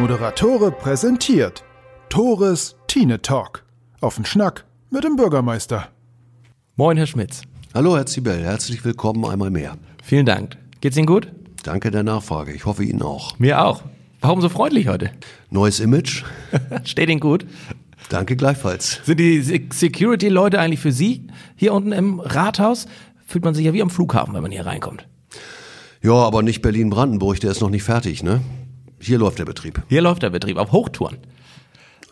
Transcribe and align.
Moderatore 0.00 0.72
präsentiert 0.72 1.62
Tores 2.08 2.74
Tine 2.86 3.20
Talk. 3.20 3.64
Auf 4.00 4.14
den 4.14 4.24
Schnack 4.24 4.64
mit 4.88 5.04
dem 5.04 5.16
Bürgermeister. 5.16 5.88
Moin, 6.76 6.96
Herr 6.96 7.06
Schmitz. 7.06 7.42
Hallo, 7.74 7.94
Herr 7.98 8.06
Zibel. 8.06 8.42
Herzlich 8.42 8.82
willkommen 8.82 9.26
einmal 9.26 9.50
mehr. 9.50 9.76
Vielen 10.02 10.24
Dank. 10.24 10.56
Geht's 10.80 10.96
Ihnen 10.96 11.04
gut? 11.04 11.30
Danke 11.64 11.90
der 11.90 12.02
Nachfrage. 12.02 12.52
Ich 12.52 12.64
hoffe 12.64 12.82
Ihnen 12.82 13.02
auch. 13.02 13.38
Mir 13.38 13.62
auch. 13.62 13.82
Warum 14.22 14.40
so 14.40 14.48
freundlich 14.48 14.88
heute? 14.88 15.10
Neues 15.50 15.80
Image. 15.80 16.24
Steht 16.84 17.10
Ihnen 17.10 17.20
gut? 17.20 17.44
Danke 18.08 18.36
gleichfalls. 18.36 19.02
Sind 19.04 19.20
die 19.20 19.42
Security-Leute 19.70 20.60
eigentlich 20.60 20.80
für 20.80 20.92
Sie 20.92 21.26
hier 21.56 21.74
unten 21.74 21.92
im 21.92 22.20
Rathaus? 22.20 22.86
Fühlt 23.26 23.44
man 23.44 23.52
sich 23.52 23.66
ja 23.66 23.74
wie 23.74 23.82
am 23.82 23.90
Flughafen, 23.90 24.32
wenn 24.32 24.40
man 24.40 24.50
hier 24.50 24.64
reinkommt. 24.64 25.06
Ja, 26.02 26.14
aber 26.14 26.42
nicht 26.42 26.62
Berlin-Brandenburg, 26.62 27.38
der 27.40 27.50
ist 27.50 27.60
noch 27.60 27.68
nicht 27.68 27.82
fertig, 27.82 28.22
ne? 28.22 28.40
Hier 29.00 29.18
läuft 29.18 29.38
der 29.38 29.44
Betrieb. 29.46 29.82
Hier 29.88 30.02
läuft 30.02 30.22
der 30.22 30.30
Betrieb 30.30 30.56
auf 30.58 30.72
Hochtouren. 30.72 31.16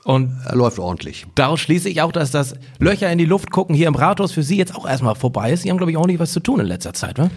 Und 0.05 0.38
Er 0.47 0.56
läuft 0.56 0.78
ordentlich. 0.78 1.27
daraus 1.34 1.61
schließe 1.61 1.88
ich 1.88 2.01
auch, 2.01 2.12
dass 2.12 2.30
das 2.30 2.55
Löcher 2.78 3.11
in 3.12 3.19
die 3.19 3.27
Luft 3.27 3.51
gucken 3.51 3.74
hier 3.74 3.88
im 3.88 3.95
Rathaus 3.95 4.33
für 4.33 4.42
Sie 4.42 4.56
jetzt 4.56 4.74
auch 4.74 4.88
erstmal 4.88 5.14
vorbei 5.16 5.52
ist. 5.52 5.62
Sie 5.62 5.70
haben, 5.70 5.77
glaube 5.77 5.91
ich, 5.91 5.97
auch 5.98 6.06
nicht 6.06 6.19
was 6.19 6.33
zu 6.33 6.41
tun 6.41 6.61
in 6.61 6.66
letzter 6.66 6.95
Zeit, 6.95 7.19
ne? 7.19 7.30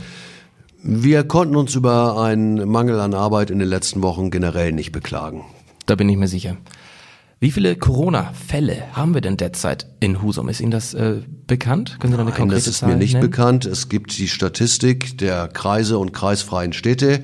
Wir 0.83 1.23
konnten 1.25 1.55
uns 1.57 1.75
über 1.75 2.19
einen 2.23 2.67
Mangel 2.69 2.99
an 2.99 3.13
Arbeit 3.13 3.51
in 3.51 3.59
den 3.59 3.67
letzten 3.67 4.01
Wochen 4.01 4.31
generell 4.31 4.71
nicht 4.71 4.91
beklagen. 4.91 5.43
Da 5.85 5.95
bin 5.95 6.07
ich 6.09 6.17
mir 6.17 6.27
sicher. 6.27 6.57
Wie 7.39 7.51
viele 7.51 7.75
Corona-Fälle 7.75 8.83
haben 8.93 9.13
wir 9.13 9.21
denn 9.21 9.35
derzeit 9.37 9.87
in 9.99 10.21
Husum? 10.21 10.47
Ist 10.47 10.61
Ihnen 10.61 10.71
das 10.71 10.93
äh, 10.93 11.21
bekannt? 11.47 11.97
Können 11.99 12.13
Sie 12.13 12.17
da 12.17 12.21
eine 12.21 12.29
Nein, 12.31 12.39
konkrete 12.39 12.59
das 12.61 12.67
ist 12.67 12.77
Zahl 12.79 12.89
mir 12.91 12.95
nicht 12.97 13.13
nennen? 13.13 13.29
bekannt. 13.29 13.65
Es 13.65 13.89
gibt 13.89 14.17
die 14.17 14.27
Statistik 14.27 15.17
der 15.17 15.47
Kreise 15.49 15.97
und 15.97 16.13
kreisfreien 16.13 16.71
Städte. 16.73 17.21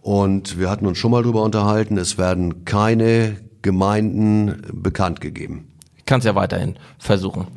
Und 0.00 0.58
wir 0.58 0.70
hatten 0.70 0.86
uns 0.86 0.98
schon 0.98 1.10
mal 1.10 1.22
darüber 1.22 1.42
unterhalten. 1.42 1.96
Es 1.96 2.18
werden 2.18 2.64
keine 2.64 3.36
Gemeinden 3.62 4.62
bekannt 4.72 5.20
gegeben. 5.20 5.68
Ich 5.96 6.04
kann 6.04 6.20
es 6.20 6.24
ja 6.24 6.34
weiterhin 6.34 6.76
versuchen. 6.98 7.48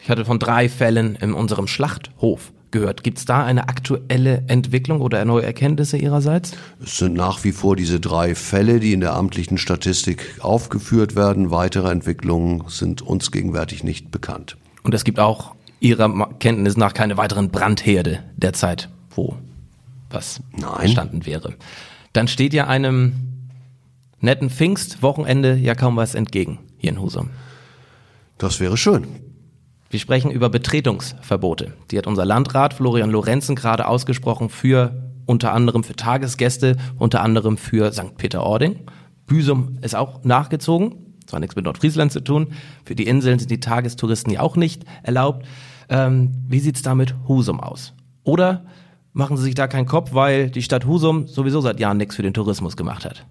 Ich 0.00 0.10
hatte 0.10 0.24
von 0.24 0.38
drei 0.38 0.68
Fällen 0.68 1.16
in 1.16 1.32
unserem 1.32 1.66
Schlachthof 1.66 2.52
gehört. 2.70 3.02
Gibt 3.02 3.18
es 3.18 3.24
da 3.24 3.44
eine 3.44 3.68
aktuelle 3.68 4.44
Entwicklung 4.46 5.00
oder 5.00 5.24
neue 5.24 5.44
Erkenntnisse 5.44 5.96
Ihrerseits? 5.96 6.52
Es 6.82 6.98
sind 6.98 7.14
nach 7.14 7.42
wie 7.44 7.52
vor 7.52 7.74
diese 7.74 8.00
drei 8.00 8.34
Fälle, 8.34 8.80
die 8.80 8.92
in 8.92 9.00
der 9.00 9.14
amtlichen 9.14 9.58
Statistik 9.58 10.36
aufgeführt 10.40 11.16
werden. 11.16 11.50
Weitere 11.50 11.90
Entwicklungen 11.90 12.64
sind 12.68 13.02
uns 13.02 13.32
gegenwärtig 13.32 13.82
nicht 13.82 14.10
bekannt. 14.10 14.56
Und 14.82 14.94
es 14.94 15.04
gibt 15.04 15.18
auch 15.18 15.54
Ihrer 15.80 16.30
Kenntnis 16.38 16.76
nach 16.76 16.94
keine 16.94 17.16
weiteren 17.16 17.50
Brandherde 17.50 18.20
derzeit, 18.36 18.88
wo 19.10 19.36
was 20.10 20.40
Nein. 20.52 20.80
entstanden 20.80 21.26
wäre. 21.26 21.54
Dann 22.12 22.28
steht 22.28 22.54
ja 22.54 22.66
einem 22.66 23.12
netten 24.20 24.50
Pfingstwochenende 24.50 25.56
ja 25.56 25.74
kaum 25.74 25.96
was 25.96 26.14
entgegen 26.14 26.58
hier 26.78 26.90
in 26.90 27.00
Husum. 27.00 27.30
Das 28.38 28.60
wäre 28.60 28.76
schön. 28.76 29.06
Wir 29.88 30.00
sprechen 30.00 30.30
über 30.30 30.48
Betretungsverbote. 30.48 31.72
Die 31.90 31.98
hat 31.98 32.06
unser 32.06 32.24
Landrat 32.24 32.74
Florian 32.74 33.10
Lorenzen 33.10 33.54
gerade 33.54 33.86
ausgesprochen 33.86 34.48
für 34.48 35.10
unter 35.26 35.52
anderem 35.52 35.84
für 35.84 35.94
Tagesgäste, 35.94 36.76
unter 36.98 37.22
anderem 37.22 37.56
für 37.56 37.92
St. 37.92 38.16
Peter-Ording. 38.16 38.80
Büsum 39.26 39.78
ist 39.82 39.94
auch 39.94 40.24
nachgezogen. 40.24 41.14
Zwar 41.26 41.40
nichts 41.40 41.56
mit 41.56 41.64
Nordfriesland 41.64 42.12
zu 42.12 42.20
tun. 42.20 42.52
Für 42.84 42.94
die 42.94 43.06
Inseln 43.06 43.38
sind 43.38 43.50
die 43.50 43.60
Tagestouristen 43.60 44.32
ja 44.32 44.40
auch 44.40 44.56
nicht 44.56 44.84
erlaubt. 45.02 45.44
Ähm, 45.88 46.32
wie 46.48 46.60
sieht's 46.60 46.82
da 46.82 46.94
mit 46.94 47.14
Husum 47.26 47.60
aus? 47.60 47.94
Oder 48.22 48.64
machen 49.16 49.36
Sie 49.36 49.44
sich 49.44 49.54
da 49.54 49.66
keinen 49.66 49.86
Kopf, 49.86 50.12
weil 50.12 50.50
die 50.50 50.62
Stadt 50.62 50.86
Husum 50.86 51.26
sowieso 51.26 51.60
seit 51.60 51.80
Jahren 51.80 51.96
nichts 51.96 52.14
für 52.14 52.22
den 52.22 52.34
Tourismus 52.34 52.76
gemacht 52.76 53.04
hat? 53.04 53.26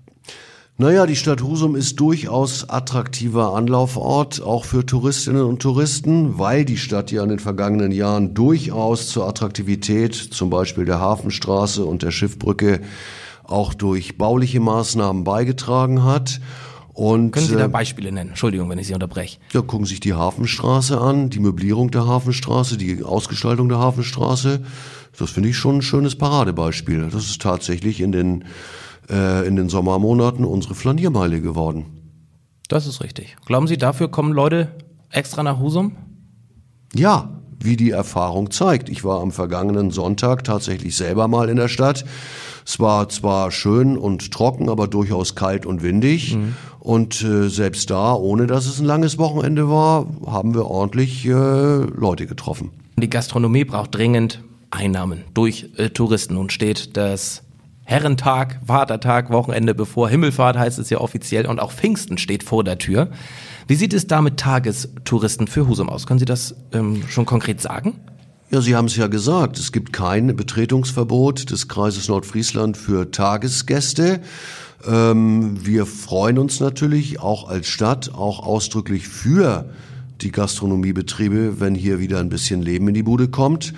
Naja, 0.77 1.05
die 1.05 1.15
Stadt 1.15 1.41
Husum 1.41 1.75
ist 1.77 2.01
durchaus 2.01 2.69
attraktiver 2.69 3.53
Anlaufort, 3.55 4.41
auch 4.41 4.65
für 4.65 4.85
Touristinnen 4.85 5.43
und 5.43 5.61
Touristen, 5.61 6.37
weil 6.37 6.65
die 6.65 6.75
Stadt 6.75 7.11
ja 7.11 7.23
in 7.23 7.29
den 7.29 7.39
vergangenen 7.39 7.93
Jahren 7.93 8.33
durchaus 8.33 9.07
zur 9.07 9.25
Attraktivität, 9.25 10.15
zum 10.15 10.49
Beispiel 10.49 10.83
der 10.83 10.99
Hafenstraße 10.99 11.85
und 11.85 12.03
der 12.03 12.11
Schiffbrücke, 12.11 12.81
auch 13.45 13.73
durch 13.73 14.17
bauliche 14.17 14.59
Maßnahmen 14.59 15.23
beigetragen 15.23 16.03
hat. 16.03 16.41
Und 16.93 17.31
Können 17.31 17.47
Sie 17.47 17.55
da 17.55 17.65
äh, 17.65 17.69
Beispiele 17.69 18.11
nennen? 18.11 18.31
Entschuldigung, 18.31 18.69
wenn 18.69 18.79
ich 18.79 18.87
Sie 18.87 18.93
unterbreche. 18.93 19.37
Ja, 19.53 19.61
gucken 19.61 19.85
sich 19.85 19.99
die 19.99 20.13
Hafenstraße 20.13 20.99
an, 20.99 21.29
die 21.29 21.39
Möblierung 21.39 21.91
der 21.91 22.07
Hafenstraße, 22.07 22.77
die 22.77 23.03
Ausgestaltung 23.03 23.69
der 23.69 23.79
Hafenstraße. 23.79 24.61
Das 25.17 25.31
finde 25.31 25.49
ich 25.49 25.57
schon 25.57 25.77
ein 25.77 25.81
schönes 25.81 26.15
Paradebeispiel. 26.15 27.09
Das 27.11 27.25
ist 27.25 27.41
tatsächlich 27.41 28.01
in 28.01 28.11
den, 28.11 28.45
äh, 29.09 29.47
in 29.47 29.55
den 29.55 29.69
Sommermonaten 29.69 30.45
unsere 30.45 30.75
Flaniermeile 30.75 31.41
geworden. 31.41 31.85
Das 32.67 32.87
ist 32.87 33.03
richtig. 33.03 33.35
Glauben 33.45 33.67
Sie, 33.67 33.77
dafür 33.77 34.09
kommen 34.09 34.33
Leute 34.33 34.71
extra 35.09 35.43
nach 35.43 35.59
Husum? 35.59 35.95
Ja, 36.93 37.29
wie 37.59 37.77
die 37.77 37.91
Erfahrung 37.91 38.51
zeigt. 38.51 38.89
Ich 38.89 39.03
war 39.03 39.21
am 39.21 39.31
vergangenen 39.31 39.91
Sonntag 39.91 40.43
tatsächlich 40.43 40.95
selber 40.95 41.27
mal 41.27 41.49
in 41.49 41.57
der 41.57 41.67
Stadt. 41.67 42.05
Es 42.65 42.79
war 42.79 43.09
zwar 43.09 43.51
schön 43.51 43.97
und 43.97 44.31
trocken, 44.31 44.69
aber 44.69 44.87
durchaus 44.87 45.35
kalt 45.35 45.65
und 45.65 45.83
windig. 45.83 46.37
Und 46.79 47.23
äh, 47.23 47.49
selbst 47.49 47.89
da, 47.89 48.13
ohne 48.13 48.47
dass 48.47 48.65
es 48.65 48.79
ein 48.79 48.85
langes 48.85 49.17
Wochenende 49.17 49.69
war, 49.69 50.07
haben 50.25 50.53
wir 50.53 50.65
ordentlich 50.65 51.25
äh, 51.25 51.31
Leute 51.31 52.27
getroffen. 52.27 52.71
Die 52.97 53.09
Gastronomie 53.09 53.65
braucht 53.65 53.95
dringend 53.95 54.41
Einnahmen 54.75 55.23
durch 55.33 55.69
äh, 55.77 55.89
Touristen. 55.89 56.35
Nun 56.35 56.49
steht 56.49 56.97
das 56.97 57.43
Herrentag, 57.83 58.59
Vatertag, 58.65 59.29
Wochenende 59.29 59.75
bevor. 59.75 60.09
Himmelfahrt 60.09 60.57
heißt 60.57 60.79
es 60.79 60.89
ja 60.89 60.99
offiziell 60.99 61.45
und 61.45 61.59
auch 61.59 61.71
Pfingsten 61.71 62.17
steht 62.17 62.43
vor 62.43 62.63
der 62.63 62.77
Tür. 62.77 63.09
Wie 63.67 63.75
sieht 63.75 63.93
es 63.93 64.07
da 64.07 64.21
mit 64.21 64.37
Tagestouristen 64.37 65.47
für 65.47 65.67
Husum 65.67 65.89
aus? 65.89 66.07
Können 66.07 66.19
Sie 66.19 66.25
das 66.25 66.55
ähm, 66.73 67.03
schon 67.07 67.25
konkret 67.25 67.61
sagen? 67.61 67.99
Ja, 68.51 68.61
Sie 68.61 68.75
haben 68.75 68.85
es 68.85 68.95
ja 68.95 69.07
gesagt, 69.07 69.57
es 69.57 69.71
gibt 69.71 69.93
kein 69.93 70.35
Betretungsverbot 70.35 71.51
des 71.51 71.67
Kreises 71.67 72.07
Nordfriesland 72.07 72.77
für 72.77 73.11
Tagesgäste. 73.11 74.21
Ähm, 74.87 75.65
wir 75.65 75.85
freuen 75.85 76.37
uns 76.37 76.59
natürlich 76.59 77.19
auch 77.19 77.47
als 77.47 77.67
Stadt, 77.67 78.13
auch 78.13 78.39
ausdrücklich 78.39 79.07
für 79.07 79.69
die 80.21 80.31
Gastronomiebetriebe, 80.31 81.59
wenn 81.59 81.75
hier 81.75 81.99
wieder 81.99 82.19
ein 82.19 82.29
bisschen 82.29 82.61
Leben 82.61 82.87
in 82.87 82.93
die 82.93 83.03
Bude 83.03 83.27
kommt. 83.27 83.73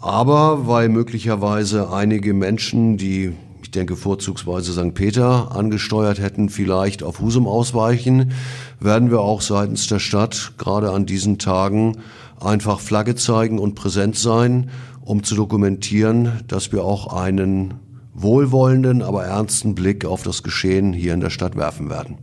Aber 0.00 0.66
weil 0.66 0.88
möglicherweise 0.88 1.92
einige 1.92 2.34
Menschen, 2.34 2.96
die 2.96 3.32
ich 3.68 3.72
denke 3.72 3.96
vorzugsweise 3.96 4.72
St. 4.72 4.94
Peter 4.94 5.54
angesteuert 5.54 6.18
hätten, 6.18 6.48
vielleicht 6.48 7.02
auf 7.02 7.20
Husum 7.20 7.46
ausweichen, 7.46 8.32
werden 8.80 9.10
wir 9.10 9.20
auch 9.20 9.42
seitens 9.42 9.88
der 9.88 9.98
Stadt 9.98 10.52
gerade 10.56 10.90
an 10.90 11.04
diesen 11.04 11.38
Tagen 11.38 11.98
einfach 12.40 12.80
Flagge 12.80 13.14
zeigen 13.14 13.58
und 13.58 13.74
präsent 13.74 14.16
sein, 14.16 14.70
um 15.02 15.22
zu 15.22 15.34
dokumentieren, 15.34 16.40
dass 16.48 16.72
wir 16.72 16.82
auch 16.82 17.12
einen 17.12 17.74
wohlwollenden, 18.14 19.02
aber 19.02 19.24
ernsten 19.24 19.74
Blick 19.74 20.06
auf 20.06 20.22
das 20.22 20.42
Geschehen 20.42 20.94
hier 20.94 21.12
in 21.12 21.20
der 21.20 21.28
Stadt 21.28 21.54
werfen 21.54 21.90
werden. 21.90 22.16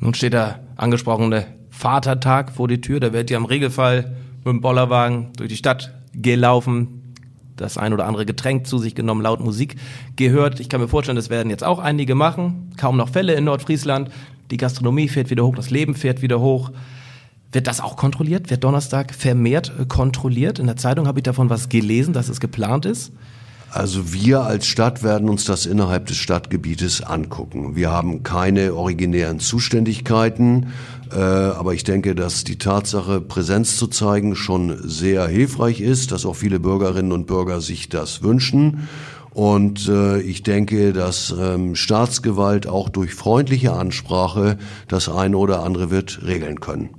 Nun 0.00 0.12
steht 0.12 0.34
der 0.34 0.60
angesprochene 0.76 1.46
Vatertag 1.70 2.52
vor 2.52 2.68
die 2.68 2.82
Tür. 2.82 3.00
Da 3.00 3.14
wird 3.14 3.30
ja 3.30 3.38
im 3.38 3.46
Regelfall 3.46 4.16
mit 4.44 4.52
dem 4.52 4.60
Bollerwagen 4.60 5.28
durch 5.38 5.48
die 5.48 5.56
Stadt 5.56 5.94
gelaufen, 6.12 7.00
das 7.56 7.78
ein 7.78 7.92
oder 7.92 8.06
andere 8.06 8.26
Getränk 8.26 8.66
zu 8.66 8.78
sich 8.78 8.94
genommen, 8.94 9.22
laut 9.22 9.40
Musik 9.40 9.76
gehört. 10.16 10.60
Ich 10.60 10.68
kann 10.68 10.80
mir 10.80 10.88
vorstellen, 10.88 11.16
das 11.16 11.30
werden 11.30 11.50
jetzt 11.50 11.64
auch 11.64 11.78
einige 11.78 12.14
machen. 12.14 12.72
Kaum 12.76 12.96
noch 12.96 13.08
Fälle 13.08 13.34
in 13.34 13.44
Nordfriesland. 13.44 14.10
Die 14.50 14.56
Gastronomie 14.56 15.08
fährt 15.08 15.30
wieder 15.30 15.44
hoch, 15.44 15.54
das 15.54 15.70
Leben 15.70 15.94
fährt 15.94 16.22
wieder 16.22 16.40
hoch. 16.40 16.70
Wird 17.52 17.68
das 17.68 17.80
auch 17.80 17.96
kontrolliert? 17.96 18.50
Wird 18.50 18.64
Donnerstag 18.64 19.14
vermehrt 19.14 19.72
äh, 19.78 19.86
kontrolliert? 19.86 20.58
In 20.58 20.66
der 20.66 20.76
Zeitung 20.76 21.06
habe 21.06 21.20
ich 21.20 21.22
davon 21.22 21.50
was 21.50 21.68
gelesen, 21.68 22.12
dass 22.12 22.28
es 22.28 22.40
geplant 22.40 22.84
ist. 22.84 23.12
Also 23.70 24.12
wir 24.12 24.42
als 24.42 24.66
Stadt 24.66 25.02
werden 25.02 25.28
uns 25.28 25.44
das 25.44 25.66
innerhalb 25.66 26.06
des 26.06 26.16
Stadtgebietes 26.16 27.02
angucken. 27.02 27.74
Wir 27.74 27.90
haben 27.90 28.22
keine 28.22 28.74
originären 28.74 29.40
Zuständigkeiten, 29.40 30.68
aber 31.18 31.74
ich 31.74 31.84
denke, 31.84 32.14
dass 32.14 32.44
die 32.44 32.58
Tatsache, 32.58 33.20
Präsenz 33.20 33.76
zu 33.76 33.86
zeigen, 33.86 34.34
schon 34.36 34.76
sehr 34.88 35.26
hilfreich 35.26 35.80
ist, 35.80 36.12
dass 36.12 36.26
auch 36.26 36.34
viele 36.34 36.60
Bürgerinnen 36.60 37.12
und 37.12 37.26
Bürger 37.26 37.60
sich 37.60 37.88
das 37.88 38.22
wünschen. 38.22 38.88
Und 39.34 39.88
äh, 39.88 40.20
ich 40.20 40.44
denke, 40.44 40.92
dass 40.92 41.34
ähm, 41.36 41.74
Staatsgewalt 41.74 42.68
auch 42.68 42.88
durch 42.88 43.14
freundliche 43.14 43.72
Ansprache 43.72 44.58
das 44.86 45.08
eine 45.08 45.36
oder 45.36 45.64
andere 45.64 45.90
wird 45.90 46.20
regeln 46.24 46.60
können. 46.60 46.90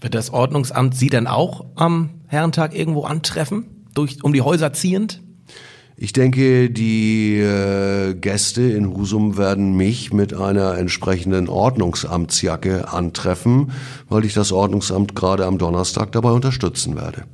Wird 0.00 0.14
das 0.14 0.32
Ordnungsamt 0.32 0.96
Sie 0.96 1.10
denn 1.10 1.26
auch 1.28 1.64
am 1.76 2.10
Herrentag 2.26 2.74
irgendwo 2.74 3.04
antreffen? 3.04 3.86
Durch, 3.94 4.24
um 4.24 4.32
die 4.32 4.42
Häuser 4.42 4.72
ziehend? 4.72 5.22
Ich 6.02 6.14
denke, 6.14 6.70
die 6.70 7.36
äh, 7.36 8.14
Gäste 8.14 8.62
in 8.62 8.96
Husum 8.96 9.36
werden 9.36 9.76
mich 9.76 10.14
mit 10.14 10.32
einer 10.32 10.78
entsprechenden 10.78 11.46
Ordnungsamtsjacke 11.46 12.90
antreffen, 12.90 13.72
weil 14.08 14.24
ich 14.24 14.32
das 14.32 14.50
Ordnungsamt 14.50 15.14
gerade 15.14 15.44
am 15.44 15.58
Donnerstag 15.58 16.10
dabei 16.12 16.30
unterstützen 16.30 16.96
werde. 16.96 17.24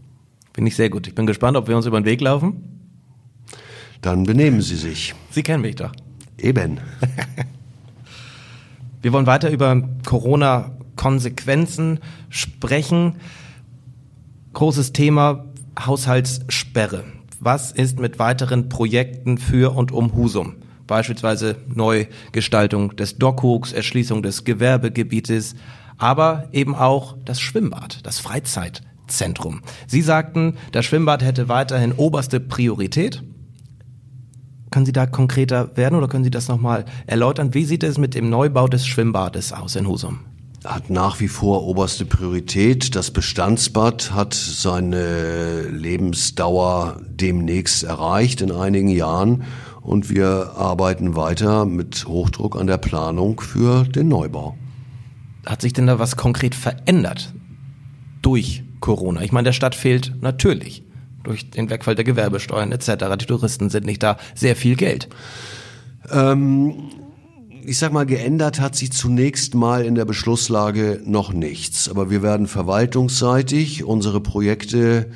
Finde 0.52 0.68
ich 0.68 0.74
sehr 0.74 0.90
gut. 0.90 1.06
Ich 1.06 1.14
bin 1.14 1.26
gespannt, 1.26 1.56
ob 1.56 1.68
wir 1.68 1.76
uns 1.76 1.86
über 1.86 2.00
den 2.00 2.06
Weg 2.06 2.20
laufen. 2.20 2.80
Dann 4.02 4.24
benehmen 4.24 4.60
Sie 4.60 4.74
sich. 4.74 5.14
Sie 5.30 5.44
kennen 5.44 5.62
mich 5.62 5.76
doch. 5.76 5.92
Eben. 6.36 6.80
Wir 9.00 9.12
wollen 9.12 9.26
weiter 9.26 9.52
über 9.52 9.80
Corona-Konsequenzen 10.04 12.00
sprechen. 12.30 13.14
Großes 14.54 14.92
Thema 14.92 15.44
Haushaltssperre. 15.78 17.04
Was 17.46 17.70
ist 17.70 18.00
mit 18.00 18.19
weiteren 18.19 18.69
Projekten 18.69 19.38
für 19.38 19.76
und 19.76 19.93
um 19.93 20.16
Husum? 20.16 20.56
Beispielsweise 20.88 21.54
Neugestaltung 21.72 22.96
des 22.96 23.19
Dockhooks, 23.19 23.72
Erschließung 23.72 24.25
des 24.25 24.43
Gewerbegebietes, 24.43 25.54
aber 25.96 26.48
eben 26.50 26.75
auch 26.75 27.16
das 27.25 27.40
Schwimmbad, 27.40 28.00
das 28.02 28.19
Freizeitzentrum. 28.19 29.60
Sie 29.87 30.02
sagten, 30.02 30.56
das 30.72 30.87
Schwimmbad 30.87 31.22
hätte 31.22 31.48
weiterhin 31.48 31.93
oberste 31.93 32.40
Priorität. 32.40 33.22
Können 34.72 34.87
Sie 34.87 34.93
da 34.93 35.06
konkreter 35.06 35.76
werden 35.76 35.94
oder 35.94 36.08
können 36.08 36.25
Sie 36.25 36.32
das 36.32 36.48
nochmal 36.48 36.84
erläutern? 37.06 37.54
Wie 37.54 37.64
sieht 37.64 37.84
es 37.84 37.96
mit 37.96 38.16
dem 38.16 38.28
Neubau 38.28 38.66
des 38.66 38.88
Schwimmbades 38.88 39.52
aus 39.52 39.76
in 39.76 39.87
Husum? 39.87 40.19
Hat 40.66 40.90
nach 40.90 41.20
wie 41.20 41.28
vor 41.28 41.64
oberste 41.64 42.04
Priorität. 42.04 42.94
Das 42.94 43.10
Bestandsbad 43.10 44.12
hat 44.12 44.34
seine 44.34 45.62
Lebensdauer 45.62 47.00
demnächst 47.08 47.84
erreicht 47.84 48.40
in 48.40 48.52
einigen 48.52 48.88
Jahren 48.88 49.44
und 49.82 50.10
wir 50.10 50.52
arbeiten 50.56 51.16
weiter 51.16 51.64
mit 51.64 52.06
Hochdruck 52.06 52.56
an 52.58 52.66
der 52.66 52.78
Planung 52.78 53.40
für 53.40 53.84
den 53.84 54.08
Neubau. 54.08 54.56
Hat 55.46 55.62
sich 55.62 55.72
denn 55.72 55.86
da 55.86 55.98
was 55.98 56.16
konkret 56.16 56.54
verändert 56.54 57.32
durch 58.22 58.64
Corona? 58.80 59.22
Ich 59.22 59.32
meine, 59.32 59.44
der 59.44 59.52
Stadt 59.52 59.76
fehlt 59.76 60.14
natürlich 60.20 60.82
durch 61.22 61.50
den 61.50 61.70
Wegfall 61.70 61.94
der 61.94 62.04
Gewerbesteuern 62.04 62.72
etc. 62.72 63.16
Die 63.20 63.26
Touristen 63.26 63.70
sind 63.70 63.86
nicht 63.86 64.02
da. 64.02 64.16
Sehr 64.34 64.56
viel 64.56 64.76
Geld. 64.76 65.08
Ähm, 66.10 66.90
ich 67.66 67.78
sag 67.78 67.92
mal, 67.92 68.06
geändert 68.06 68.60
hat 68.60 68.76
sich 68.76 68.92
zunächst 68.92 69.56
mal 69.56 69.84
in 69.84 69.96
der 69.96 70.04
Beschlusslage 70.04 71.00
noch 71.04 71.32
nichts. 71.32 71.88
Aber 71.88 72.10
wir 72.10 72.22
werden 72.22 72.46
verwaltungsseitig 72.46 73.82
unsere 73.82 74.20
Projekte 74.20 75.10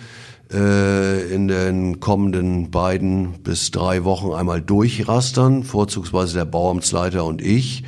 äh, 0.53 1.33
in 1.33 1.47
den 1.47 2.01
kommenden 2.01 2.73
beiden 2.73 3.43
bis 3.45 3.71
drei 3.71 4.03
Wochen 4.03 4.33
einmal 4.33 4.61
durchrastern, 4.61 5.63
vorzugsweise 5.63 6.39
der 6.39 6.45
Bauamtsleiter 6.45 7.25
und 7.25 7.41
ich, 7.41 7.85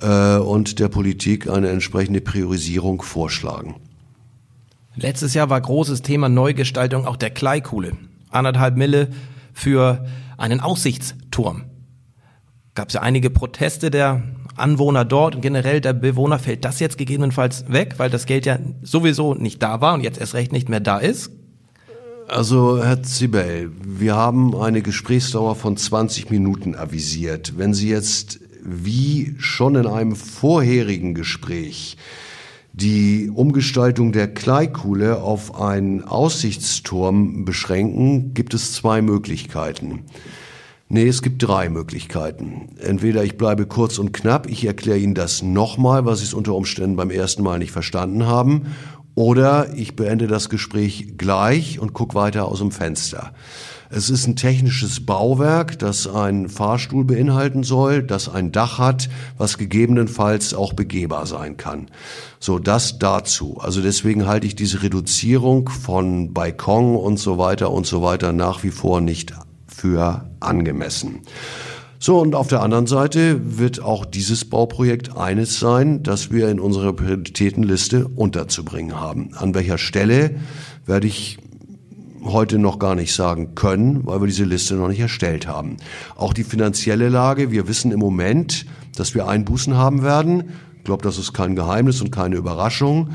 äh, 0.00 0.36
und 0.36 0.78
der 0.78 0.88
Politik 0.88 1.50
eine 1.50 1.70
entsprechende 1.70 2.20
Priorisierung 2.20 3.02
vorschlagen. 3.02 3.74
Letztes 4.94 5.34
Jahr 5.34 5.50
war 5.50 5.60
großes 5.60 6.02
Thema 6.02 6.28
Neugestaltung 6.28 7.04
auch 7.04 7.16
der 7.16 7.30
Kleikuhle. 7.30 7.96
Anderthalb 8.30 8.76
Mille 8.76 9.08
für 9.52 10.06
einen 10.36 10.60
Aussichtsturm. 10.60 11.64
Gab 12.74 12.88
es 12.88 12.94
ja 12.94 13.02
einige 13.02 13.30
Proteste 13.30 13.90
der 13.90 14.22
Anwohner 14.56 15.04
dort 15.04 15.36
und 15.36 15.40
generell 15.40 15.80
der 15.80 15.92
Bewohner. 15.92 16.38
Fällt 16.38 16.64
das 16.64 16.80
jetzt 16.80 16.98
gegebenenfalls 16.98 17.64
weg, 17.68 17.94
weil 17.98 18.10
das 18.10 18.26
Geld 18.26 18.46
ja 18.46 18.58
sowieso 18.82 19.34
nicht 19.34 19.62
da 19.62 19.80
war 19.80 19.94
und 19.94 20.00
jetzt 20.00 20.18
erst 20.18 20.34
recht 20.34 20.52
nicht 20.52 20.68
mehr 20.68 20.80
da 20.80 20.98
ist? 20.98 21.30
Also, 22.26 22.82
Herr 22.82 23.02
Zibel, 23.02 23.70
wir 23.84 24.16
haben 24.16 24.56
eine 24.56 24.82
Gesprächsdauer 24.82 25.56
von 25.56 25.76
20 25.76 26.30
Minuten 26.30 26.74
avisiert. 26.74 27.58
Wenn 27.58 27.74
Sie 27.74 27.90
jetzt 27.90 28.40
wie 28.64 29.34
schon 29.38 29.76
in 29.76 29.86
einem 29.86 30.16
vorherigen 30.16 31.14
Gespräch 31.14 31.96
die 32.72 33.30
Umgestaltung 33.32 34.10
der 34.10 34.32
Kleikuhle 34.32 35.18
auf 35.18 35.60
einen 35.60 36.02
Aussichtsturm 36.02 37.44
beschränken, 37.44 38.34
gibt 38.34 38.52
es 38.52 38.72
zwei 38.72 39.00
Möglichkeiten. 39.00 40.06
Nee, 40.94 41.08
es 41.08 41.22
gibt 41.22 41.42
drei 41.42 41.70
Möglichkeiten. 41.70 42.68
Entweder 42.78 43.24
ich 43.24 43.36
bleibe 43.36 43.66
kurz 43.66 43.98
und 43.98 44.12
knapp, 44.12 44.48
ich 44.48 44.64
erkläre 44.64 44.96
Ihnen 44.96 45.16
das 45.16 45.42
nochmal, 45.42 46.04
was 46.04 46.20
Sie 46.20 46.26
es 46.26 46.34
unter 46.34 46.54
Umständen 46.54 46.94
beim 46.94 47.10
ersten 47.10 47.42
Mal 47.42 47.58
nicht 47.58 47.72
verstanden 47.72 48.26
haben, 48.26 48.66
oder 49.16 49.74
ich 49.74 49.96
beende 49.96 50.28
das 50.28 50.48
Gespräch 50.48 51.14
gleich 51.18 51.80
und 51.80 51.94
gucke 51.94 52.14
weiter 52.14 52.44
aus 52.44 52.60
dem 52.60 52.70
Fenster. 52.70 53.32
Es 53.90 54.08
ist 54.08 54.28
ein 54.28 54.36
technisches 54.36 55.04
Bauwerk, 55.04 55.80
das 55.80 56.06
einen 56.06 56.48
Fahrstuhl 56.48 57.04
beinhalten 57.04 57.64
soll, 57.64 58.04
das 58.04 58.28
ein 58.28 58.52
Dach 58.52 58.78
hat, 58.78 59.08
was 59.36 59.58
gegebenenfalls 59.58 60.54
auch 60.54 60.74
begehbar 60.74 61.26
sein 61.26 61.56
kann. 61.56 61.88
So, 62.38 62.60
das 62.60 63.00
dazu. 63.00 63.58
Also 63.58 63.82
deswegen 63.82 64.28
halte 64.28 64.46
ich 64.46 64.54
diese 64.54 64.84
Reduzierung 64.84 65.68
von 65.70 66.32
Balkon 66.32 66.94
und 66.94 67.18
so 67.18 67.36
weiter 67.36 67.72
und 67.72 67.84
so 67.84 68.00
weiter 68.00 68.32
nach 68.32 68.62
wie 68.62 68.70
vor 68.70 69.00
nicht 69.00 69.34
für 69.84 70.24
angemessen. 70.40 71.20
So, 71.98 72.18
und 72.18 72.34
auf 72.34 72.48
der 72.48 72.62
anderen 72.62 72.86
Seite 72.86 73.58
wird 73.58 73.82
auch 73.82 74.06
dieses 74.06 74.46
Bauprojekt 74.46 75.14
eines 75.14 75.60
sein, 75.60 76.02
das 76.02 76.30
wir 76.30 76.48
in 76.48 76.58
unserer 76.58 76.94
Prioritätenliste 76.94 78.08
unterzubringen 78.08 78.98
haben. 78.98 79.34
An 79.34 79.54
welcher 79.54 79.76
Stelle 79.76 80.36
werde 80.86 81.06
ich 81.06 81.36
heute 82.24 82.58
noch 82.58 82.78
gar 82.78 82.94
nicht 82.94 83.14
sagen 83.14 83.54
können, 83.54 84.06
weil 84.06 84.22
wir 84.22 84.26
diese 84.26 84.44
Liste 84.44 84.74
noch 84.74 84.88
nicht 84.88 85.00
erstellt 85.00 85.46
haben. 85.46 85.76
Auch 86.16 86.32
die 86.32 86.44
finanzielle 86.44 87.10
Lage, 87.10 87.50
wir 87.50 87.68
wissen 87.68 87.92
im 87.92 88.00
Moment, 88.00 88.64
dass 88.96 89.14
wir 89.14 89.28
Einbußen 89.28 89.76
haben 89.76 90.02
werden. 90.02 90.44
Ich 90.78 90.84
glaube, 90.84 91.02
das 91.02 91.18
ist 91.18 91.34
kein 91.34 91.56
Geheimnis 91.56 92.00
und 92.00 92.10
keine 92.10 92.36
Überraschung. 92.36 93.10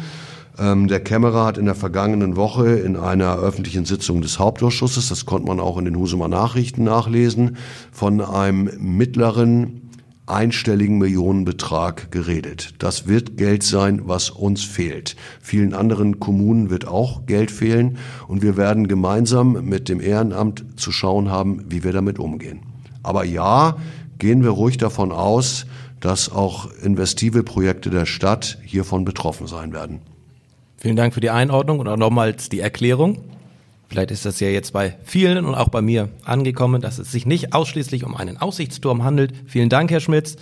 Ähm, 0.59 0.87
der 0.89 0.99
Kämmerer 0.99 1.45
hat 1.45 1.57
in 1.57 1.65
der 1.65 1.75
vergangenen 1.75 2.35
Woche 2.35 2.69
in 2.71 2.97
einer 2.97 3.37
öffentlichen 3.37 3.85
Sitzung 3.85 4.21
des 4.21 4.39
Hauptausschusses, 4.39 5.07
das 5.07 5.25
konnte 5.25 5.47
man 5.47 5.59
auch 5.59 5.77
in 5.77 5.85
den 5.85 5.97
Husumer 5.97 6.27
Nachrichten 6.27 6.83
nachlesen, 6.83 7.57
von 7.91 8.19
einem 8.19 8.69
mittleren 8.77 9.89
einstelligen 10.27 10.97
Millionenbetrag 10.99 12.11
geredet. 12.11 12.75
Das 12.77 13.07
wird 13.07 13.37
Geld 13.37 13.63
sein, 13.63 14.01
was 14.05 14.29
uns 14.29 14.63
fehlt. 14.63 15.15
Vielen 15.41 15.73
anderen 15.73 16.19
Kommunen 16.19 16.69
wird 16.69 16.87
auch 16.87 17.25
Geld 17.25 17.51
fehlen 17.51 17.97
und 18.27 18.41
wir 18.41 18.55
werden 18.55 18.87
gemeinsam 18.87 19.65
mit 19.65 19.89
dem 19.89 20.01
Ehrenamt 20.01 20.65
zu 20.75 20.91
schauen 20.91 21.31
haben, 21.31 21.65
wie 21.69 21.83
wir 21.83 21.93
damit 21.93 22.19
umgehen. 22.19 22.61
Aber 23.01 23.23
ja, 23.23 23.77
gehen 24.19 24.43
wir 24.43 24.51
ruhig 24.51 24.77
davon 24.77 25.11
aus, 25.11 25.65
dass 25.99 26.31
auch 26.31 26.69
investive 26.83 27.43
Projekte 27.43 27.89
der 27.89 28.05
Stadt 28.05 28.59
hiervon 28.63 29.05
betroffen 29.05 29.47
sein 29.47 29.73
werden. 29.73 30.01
Vielen 30.81 30.95
Dank 30.95 31.13
für 31.13 31.19
die 31.19 31.29
Einordnung 31.29 31.79
und 31.79 31.89
auch 31.89 31.97
nochmals 31.97 32.47
die 32.47 32.61
Erklärung. 32.61 33.21
Vielleicht 33.89 34.11
ist 34.11 34.25
das 34.25 34.39
ja 34.39 34.47
jetzt 34.47 34.71
bei 34.71 34.95
vielen 35.03 35.43
und 35.43 35.53
auch 35.53 35.67
bei 35.67 35.81
mir 35.81 36.07
angekommen, 36.23 36.81
dass 36.81 36.99
es 36.99 37.11
sich 37.11 37.25
nicht 37.25 37.53
ausschließlich 37.53 38.05
um 38.05 38.15
einen 38.15 38.37
Aussichtsturm 38.37 39.03
handelt. 39.03 39.33
Vielen 39.45 39.67
Dank, 39.67 39.91
Herr 39.91 39.99
Schmitz. 39.99 40.37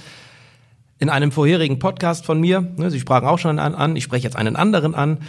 In 0.99 1.09
einem 1.09 1.31
vorherigen 1.31 1.79
Podcast 1.79 2.23
von 2.23 2.39
mir, 2.39 2.61
ne, 2.77 2.91
Sie 2.91 2.99
sprachen 2.99 3.27
auch 3.27 3.39
schon 3.39 3.57
an, 3.57 3.73
an, 3.73 3.95
ich 3.95 4.03
spreche 4.03 4.25
jetzt 4.25 4.35
einen 4.35 4.55
anderen 4.55 4.93
an, 4.93 5.19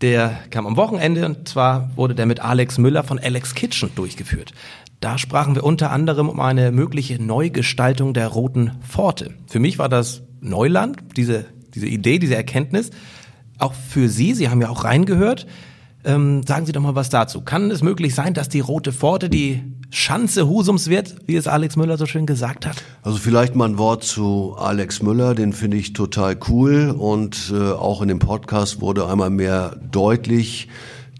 der 0.00 0.36
kam 0.50 0.66
am 0.66 0.76
Wochenende 0.76 1.24
und 1.24 1.48
zwar 1.48 1.90
wurde 1.94 2.16
der 2.16 2.26
mit 2.26 2.40
Alex 2.40 2.78
Müller 2.78 3.04
von 3.04 3.20
Alex 3.20 3.54
Kitchen 3.54 3.90
durchgeführt. 3.94 4.54
Da 4.98 5.18
sprachen 5.18 5.54
wir 5.54 5.62
unter 5.62 5.92
anderem 5.92 6.28
um 6.28 6.40
eine 6.40 6.72
mögliche 6.72 7.22
Neugestaltung 7.22 8.12
der 8.12 8.26
Roten 8.26 8.72
Pforte. 8.88 9.34
Für 9.46 9.60
mich 9.60 9.78
war 9.78 9.88
das 9.88 10.22
Neuland, 10.40 10.98
diese, 11.16 11.46
diese 11.74 11.86
Idee, 11.86 12.18
diese 12.18 12.34
Erkenntnis 12.34 12.90
auch 13.58 13.74
für 13.74 14.08
Sie, 14.08 14.34
Sie 14.34 14.48
haben 14.48 14.60
ja 14.60 14.68
auch 14.68 14.84
reingehört. 14.84 15.46
Ähm, 16.04 16.42
sagen 16.46 16.64
Sie 16.64 16.72
doch 16.72 16.80
mal 16.80 16.94
was 16.94 17.10
dazu. 17.10 17.40
Kann 17.40 17.70
es 17.70 17.82
möglich 17.82 18.14
sein, 18.14 18.32
dass 18.32 18.48
die 18.48 18.60
Rote 18.60 18.92
Pforte 18.92 19.28
die 19.28 19.62
Schanze 19.90 20.46
Husums 20.46 20.88
wird, 20.88 21.16
wie 21.26 21.36
es 21.36 21.46
Alex 21.46 21.76
Müller 21.76 21.96
so 21.96 22.06
schön 22.06 22.26
gesagt 22.26 22.66
hat? 22.66 22.76
Also 23.02 23.18
vielleicht 23.18 23.54
mal 23.54 23.68
ein 23.68 23.78
Wort 23.78 24.04
zu 24.04 24.54
Alex 24.56 25.02
Müller, 25.02 25.34
den 25.34 25.52
finde 25.52 25.76
ich 25.78 25.94
total 25.94 26.38
cool 26.48 26.94
und 26.96 27.52
äh, 27.52 27.72
auch 27.72 28.02
in 28.02 28.08
dem 28.08 28.18
Podcast 28.18 28.80
wurde 28.80 29.08
einmal 29.08 29.30
mehr 29.30 29.76
deutlich, 29.90 30.68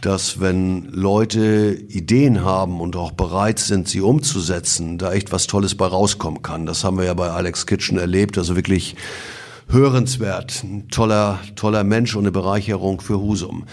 dass 0.01 0.39
wenn 0.39 0.85
Leute 0.91 1.75
Ideen 1.89 2.45
haben 2.45 2.81
und 2.81 2.95
auch 2.95 3.13
bereit 3.13 3.59
sind, 3.59 3.89
sie 3.89 4.01
umzusetzen, 4.01 4.99
da 4.99 5.13
echt 5.13 5.33
was 5.33 5.47
Tolles 5.47 5.75
bei 5.75 5.87
rauskommen 5.87 6.43
kann. 6.43 6.67
Das 6.67 6.85
haben 6.85 6.99
wir 6.99 7.05
ja 7.05 7.15
bei 7.15 7.31
Alex 7.31 7.67
Kitchen 7.67 7.99
erlebt, 7.99 8.39
also 8.39 8.55
wirklich 8.55 8.97
hörenswert. 9.69 10.63
Ein 10.65 10.89
toller, 10.89 11.39
toller 11.55 11.85
Mensch 11.85 12.15
und 12.15 12.23
eine 12.23 12.33
Bereicherung 12.33 13.01
für 13.01 13.21
Husum. 13.21 13.65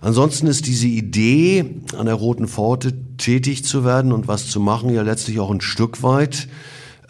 Ansonsten 0.00 0.46
ist 0.46 0.66
diese 0.66 0.86
Idee, 0.86 1.64
an 1.96 2.06
der 2.06 2.14
Roten 2.14 2.48
Pforte 2.48 2.92
tätig 3.18 3.64
zu 3.64 3.84
werden 3.84 4.12
und 4.12 4.28
was 4.28 4.48
zu 4.48 4.60
machen, 4.60 4.90
ja 4.90 5.02
letztlich 5.02 5.40
auch 5.40 5.50
ein 5.50 5.60
Stück 5.60 6.02
weit 6.02 6.48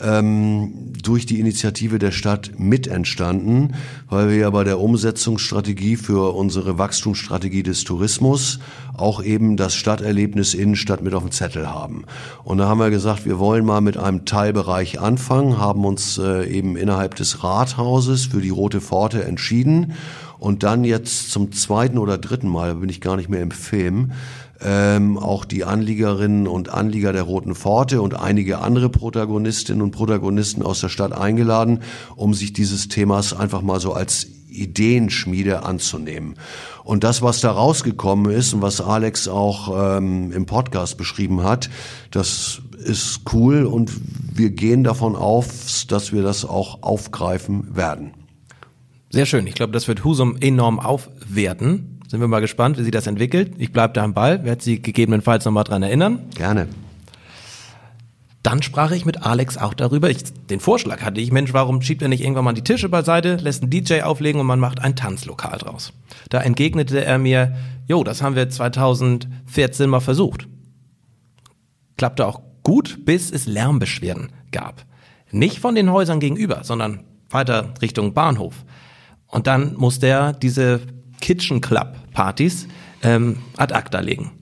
ähm, 0.02 0.92
durch 1.02 1.26
die 1.26 1.40
Initiative 1.40 1.99
der 1.99 2.11
Stadt 2.11 2.52
mit 2.59 2.87
entstanden, 2.87 3.75
weil 4.09 4.28
wir 4.28 4.37
ja 4.37 4.50
bei 4.50 4.64
der 4.64 4.80
Umsetzungsstrategie 4.80 5.97
für 5.97 6.35
unsere 6.35 6.78
Wachstumsstrategie 6.78 7.62
des 7.62 7.85
Tourismus 7.85 8.59
auch 8.94 9.23
eben 9.23 9.56
das 9.56 9.75
Stadterlebnis 9.75 10.54
Innenstadt 10.54 11.02
mit 11.02 11.14
auf 11.14 11.23
dem 11.23 11.32
Zettel 11.32 11.71
haben. 11.71 12.04
Und 12.44 12.59
da 12.59 12.68
haben 12.68 12.78
wir 12.78 12.90
gesagt, 12.90 13.25
wir 13.25 13.38
wollen 13.38 13.64
mal 13.64 13.80
mit 13.80 13.97
einem 13.97 14.25
Teilbereich 14.25 15.00
anfangen, 15.00 15.59
haben 15.59 15.85
uns 15.85 16.18
äh, 16.18 16.47
eben 16.47 16.76
innerhalb 16.76 17.14
des 17.14 17.42
Rathauses 17.42 18.26
für 18.26 18.40
die 18.40 18.50
Rote 18.50 18.80
Pforte 18.80 19.25
entschieden 19.25 19.94
und 20.42 20.64
dann 20.64 20.82
jetzt 20.82 21.30
zum 21.30 21.52
zweiten 21.52 21.99
oder 21.99 22.18
dritten 22.18 22.49
Mal, 22.49 22.75
bin 22.75 22.88
ich 22.88 23.00
gar 23.00 23.16
nicht 23.16 23.28
mehr 23.28 23.42
im 23.42 23.52
Film, 23.52 24.11
ähm, 24.64 25.19
auch 25.19 25.45
die 25.45 25.64
Anliegerinnen 25.64 26.47
und 26.47 26.69
Anlieger 26.69 27.12
der 27.12 27.23
Roten 27.23 27.54
Pforte 27.54 28.00
und 28.02 28.14
einige 28.14 28.59
andere 28.59 28.88
Protagonistinnen 28.88 29.83
und 29.83 29.90
Protagonisten 29.90 30.62
aus 30.62 30.81
der 30.81 30.88
Stadt 30.88 31.12
eingeladen, 31.12 31.81
um 32.16 32.35
sich 32.35 32.52
dieses 32.52 32.88
Themas 32.88 33.35
einfach 33.35 33.62
mal 33.62 33.81
so 33.81 33.92
als 33.92 34.26
Ideenschmiede 34.49 35.64
anzunehmen. 35.64 36.35
Und 36.85 37.04
das, 37.04 37.23
was 37.23 37.40
da 37.40 37.50
rausgekommen 37.50 38.33
ist 38.33 38.52
und 38.52 38.62
was 38.62 38.81
Alex 38.81 39.28
auch 39.28 39.97
ähm, 39.97 40.33
im 40.33 40.47
Podcast 40.47 40.99
beschrieben 40.99 41.42
hat, 41.42 41.71
das 42.11 42.61
ist 42.85 43.21
cool 43.33 43.64
und 43.64 43.92
wir 44.35 44.50
gehen 44.50 44.85
davon 44.85 45.16
aus, 45.16 45.87
dass 45.87 46.12
wir 46.12 46.23
das 46.23 46.45
auch 46.45 46.83
aufgreifen 46.83 47.76
werden. 47.76 48.12
Sehr 49.11 49.26
schön. 49.26 49.47
Ich 49.47 49.54
glaube, 49.54 49.73
das 49.73 49.88
wird 49.88 50.04
Husum 50.04 50.37
enorm 50.40 50.81
aufwerten. 50.81 52.00
Sind 52.12 52.21
wir 52.21 52.28
mal 52.28 52.40
gespannt, 52.40 52.76
wie 52.76 52.83
sich 52.83 52.92
das 52.92 53.07
entwickelt. 53.07 53.54
Ich 53.57 53.73
bleibe 53.73 53.95
da 53.95 54.04
am 54.04 54.12
Ball, 54.12 54.45
werde 54.45 54.62
Sie 54.62 54.83
gegebenenfalls 54.83 55.47
nochmal 55.47 55.64
dran 55.64 55.83
erinnern. 55.83 56.19
Gerne. 56.35 56.69
Dann 58.42 58.61
sprach 58.61 58.90
ich 58.90 59.07
mit 59.07 59.25
Alex 59.25 59.57
auch 59.57 59.73
darüber. 59.73 60.11
Ich, 60.11 60.19
den 60.50 60.61
Vorschlag 60.61 61.00
hatte 61.00 61.23
ich, 61.23 61.33
Mensch, 61.33 61.54
warum 61.54 61.81
schiebt 61.81 62.02
er 62.02 62.09
nicht 62.09 62.21
irgendwann 62.21 62.45
mal 62.45 62.52
die 62.52 62.64
Tische 62.64 62.90
beiseite, 62.90 63.37
lässt 63.37 63.62
einen 63.62 63.71
DJ 63.71 64.02
auflegen 64.02 64.42
und 64.42 64.47
man 64.47 64.61
macht 64.61 64.83
ein 64.83 64.95
Tanzlokal 64.95 65.57
draus? 65.57 65.95
Da 66.28 66.42
entgegnete 66.42 67.02
er 67.02 67.16
mir, 67.16 67.57
jo, 67.88 68.04
das 68.04 68.21
haben 68.21 68.37
wir 68.37 68.50
2014 68.50 69.88
mal 69.88 70.00
versucht. 70.00 70.47
Klappte 71.97 72.26
auch 72.26 72.42
gut, 72.62 73.07
bis 73.07 73.31
es 73.31 73.47
Lärmbeschwerden 73.47 74.33
gab. 74.50 74.85
Nicht 75.31 75.61
von 75.61 75.75
den 75.75 75.90
Häusern 75.90 76.21
gegenüber, 76.21 76.62
sondern 76.62 77.04
weiter 77.31 77.73
Richtung 77.81 78.12
Bahnhof. 78.12 78.66
Und 79.28 79.47
dann 79.47 79.76
musste 79.78 80.09
er 80.09 80.35
diese 80.35 80.83
Kitchen 81.23 81.62
Club 81.62 81.97
Partys 82.12 82.69
ähm, 83.02 83.38
ad 83.57 83.73
acta 83.73 84.00
legen. 84.00 84.33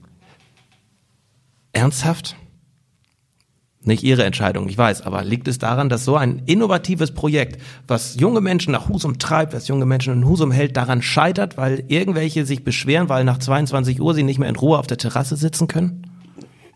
Ernsthaft? 1.71 2.35
Nicht 3.83 4.03
Ihre 4.03 4.25
Entscheidung, 4.25 4.69
ich 4.69 4.77
weiß, 4.77 5.01
aber 5.03 5.23
liegt 5.23 5.47
es 5.47 5.57
daran, 5.57 5.89
dass 5.89 6.05
so 6.05 6.15
ein 6.15 6.43
innovatives 6.45 7.13
Projekt, 7.13 7.59
was 7.87 8.15
junge 8.19 8.41
Menschen 8.41 8.73
nach 8.73 8.89
Husum 8.89 9.17
treibt, 9.17 9.53
was 9.53 9.67
junge 9.67 9.87
Menschen 9.87 10.13
in 10.13 10.27
Husum 10.27 10.51
hält, 10.51 10.77
daran 10.77 11.01
scheitert, 11.01 11.57
weil 11.57 11.85
irgendwelche 11.87 12.45
sich 12.45 12.63
beschweren, 12.63 13.09
weil 13.09 13.23
nach 13.23 13.39
22 13.39 13.99
Uhr 13.99 14.13
sie 14.13 14.21
nicht 14.21 14.37
mehr 14.37 14.49
in 14.49 14.55
Ruhe 14.55 14.77
auf 14.77 14.85
der 14.85 14.97
Terrasse 14.97 15.35
sitzen 15.35 15.67
können? 15.67 16.03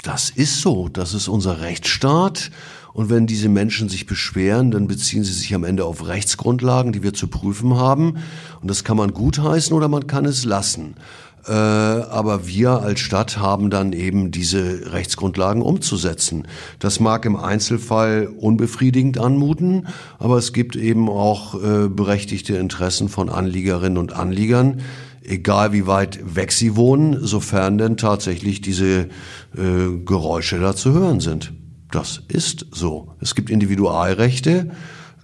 Das 0.01 0.31
ist 0.31 0.61
so. 0.61 0.87
Das 0.87 1.13
ist 1.13 1.27
unser 1.27 1.61
Rechtsstaat. 1.61 2.49
Und 2.95 3.09
wenn 3.09 3.27
diese 3.27 3.49
Menschen 3.49 3.89
sich 3.89 4.05
beschweren, 4.05 4.71
dann 4.71 4.87
beziehen 4.87 5.25
sie 5.25 5.33
sich 5.33 5.53
am 5.53 5.65
Ende 5.65 5.83
auf 5.83 6.07
Rechtsgrundlagen, 6.07 6.93
die 6.93 7.03
wir 7.03 7.13
zu 7.13 7.27
prüfen 7.27 7.75
haben. 7.75 8.19
Und 8.61 8.69
das 8.69 8.85
kann 8.85 8.95
man 8.95 9.13
gutheißen 9.13 9.75
oder 9.75 9.89
man 9.89 10.07
kann 10.07 10.23
es 10.23 10.45
lassen. 10.45 10.95
Äh, 11.45 11.51
aber 11.51 12.47
wir 12.47 12.81
als 12.81 13.01
Stadt 13.01 13.37
haben 13.37 13.69
dann 13.69 13.91
eben 13.91 14.31
diese 14.31 14.93
Rechtsgrundlagen 14.93 15.61
umzusetzen. 15.61 16.47
Das 16.79 17.01
mag 17.01 17.25
im 17.25 17.35
Einzelfall 17.35 18.27
unbefriedigend 18.27 19.17
anmuten, 19.17 19.87
aber 20.17 20.37
es 20.37 20.53
gibt 20.53 20.77
eben 20.77 21.09
auch 21.09 21.55
äh, 21.55 21.89
berechtigte 21.89 22.55
Interessen 22.55 23.09
von 23.09 23.27
Anliegerinnen 23.27 23.97
und 23.97 24.13
Anliegern, 24.13 24.79
egal 25.21 25.73
wie 25.73 25.85
weit 25.85 26.33
weg 26.33 26.53
sie 26.53 26.77
wohnen, 26.77 27.17
sofern 27.25 27.77
denn 27.77 27.97
tatsächlich 27.97 28.61
diese 28.61 29.09
äh, 29.53 29.97
Geräusche 30.05 30.61
da 30.61 30.73
zu 30.77 30.93
hören 30.93 31.19
sind. 31.19 31.51
Das 31.95 32.21
ist 32.27 32.65
so. 32.71 33.15
Es 33.21 33.35
gibt 33.35 33.49
Individualrechte 33.49 34.69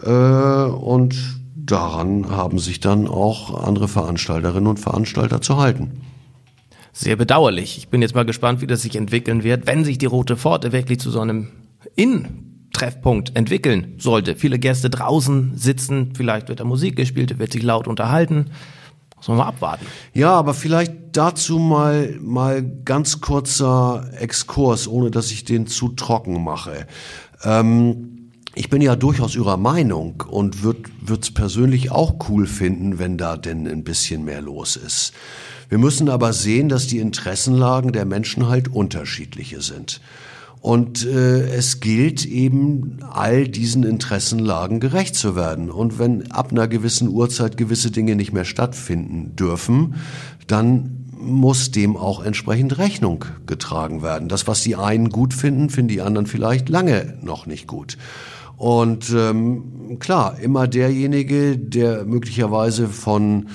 äh, 0.02 0.10
und 0.10 1.16
daran 1.54 2.30
haben 2.30 2.60
sich 2.60 2.80
dann 2.80 3.10
auch 3.10 3.68
andere 3.68 3.90
Veranstalterinnen 3.90 4.68
und 4.68 4.80
Veranstalter 4.80 5.42
zu 5.42 5.58
halten 5.58 6.02
sehr 6.94 7.16
bedauerlich. 7.16 7.78
Ich 7.78 7.88
bin 7.88 8.02
jetzt 8.02 8.16
mal 8.16 8.26
gespannt, 8.26 8.62
wie 8.62 8.68
das 8.68 8.82
sich 8.82 8.98
entwickeln 8.98 9.44
wird, 9.44 9.66
wenn 9.66 9.86
sich 9.86 9.98
die 9.98 10.06
Rote 10.06 10.36
Pforte 10.36 10.74
wirklich 10.74 11.00
zu 11.00 11.10
so 11.10 11.22
einem 11.22 11.48
In-Treffpunkt 11.96 13.36
entwickeln 13.36 13.96
sollte. 13.98 14.36
Viele 14.36 14.60
Gäste 14.60 14.90
draußen 14.90 15.58
sitzen, 15.58 16.14
vielleicht 16.16 16.50
wird 16.50 16.60
da 16.60 16.66
Musik 16.66 16.98
gespielt, 16.98 17.40
wird 17.40 17.54
sich 17.54 17.64
laut 17.64 17.88
unterhalten. 17.88 18.48
Man 19.28 19.38
mal 19.38 19.48
abwarten. 19.48 19.86
Ja, 20.14 20.34
aber 20.34 20.54
vielleicht 20.54 20.94
dazu 21.14 21.60
mal, 21.60 22.18
mal 22.22 22.64
ganz 22.86 23.22
kurzer 23.22 24.10
Exkurs, 24.20 24.88
ohne 24.88 25.12
dass 25.12 25.32
ich 25.32 25.46
den 25.46 25.68
zu 25.68 25.90
trocken 25.90 26.44
mache. 26.44 26.88
Ähm, 27.44 28.30
ich 28.54 28.70
bin 28.70 28.82
ja 28.82 28.96
durchaus 28.96 29.36
Ihrer 29.36 29.58
Meinung 29.58 30.24
und 30.30 30.64
würde 30.64 30.90
es 31.22 31.32
persönlich 31.32 31.92
auch 31.92 32.16
cool 32.30 32.48
finden, 32.48 33.00
wenn 33.00 33.18
da 33.18 33.38
denn 33.38 33.66
ein 33.68 33.84
bisschen 33.84 34.26
mehr 34.26 34.42
los 34.42 34.76
ist. 34.76 35.14
Wir 35.70 35.78
müssen 35.78 36.10
aber 36.10 36.34
sehen, 36.34 36.68
dass 36.68 36.88
die 36.88 37.00
Interessenlagen 37.00 37.94
der 37.94 38.04
Menschen 38.06 38.50
halt 38.50 38.68
unterschiedliche 38.68 39.62
sind. 39.62 40.02
Und 40.62 41.06
äh, 41.08 41.56
es 41.56 41.80
gilt 41.80 42.24
eben, 42.24 43.00
all 43.10 43.48
diesen 43.48 43.84
Interessenlagen 43.84 44.80
gerecht 44.80 45.16
zu 45.16 45.36
werden. 45.36 45.72
Und 45.72 45.98
wenn 45.98 46.32
ab 46.32 46.52
einer 46.52 46.68
gewissen 46.68 47.10
Uhrzeit 47.10 47.58
gewisse 47.58 47.90
Dinge 47.90 48.16
nicht 48.16 48.32
mehr 48.32 48.46
stattfinden 48.46 49.36
dürfen, 49.36 49.96
dann 50.46 51.02
muss 51.20 51.72
dem 51.72 51.98
auch 51.98 52.24
entsprechend 52.24 52.78
Rechnung 52.78 53.26
getragen 53.48 54.04
werden. 54.04 54.28
Das, 54.28 54.48
was 54.48 54.62
die 54.62 54.76
einen 54.76 55.10
gut 55.10 55.34
finden, 55.34 55.70
finden 55.70 55.90
die 55.90 56.02
anderen 56.02 56.28
vielleicht 56.28 56.70
lange 56.70 57.18
noch 57.22 57.48
nicht 57.48 57.66
gut. 57.66 57.98
Und 58.58 59.12
ähm, 59.16 59.98
klar, 60.00 60.38
immer 60.40 60.68
derjenige, 60.68 61.58
der 61.58 62.06
möglicherweise 62.06 62.88
von 62.88 63.48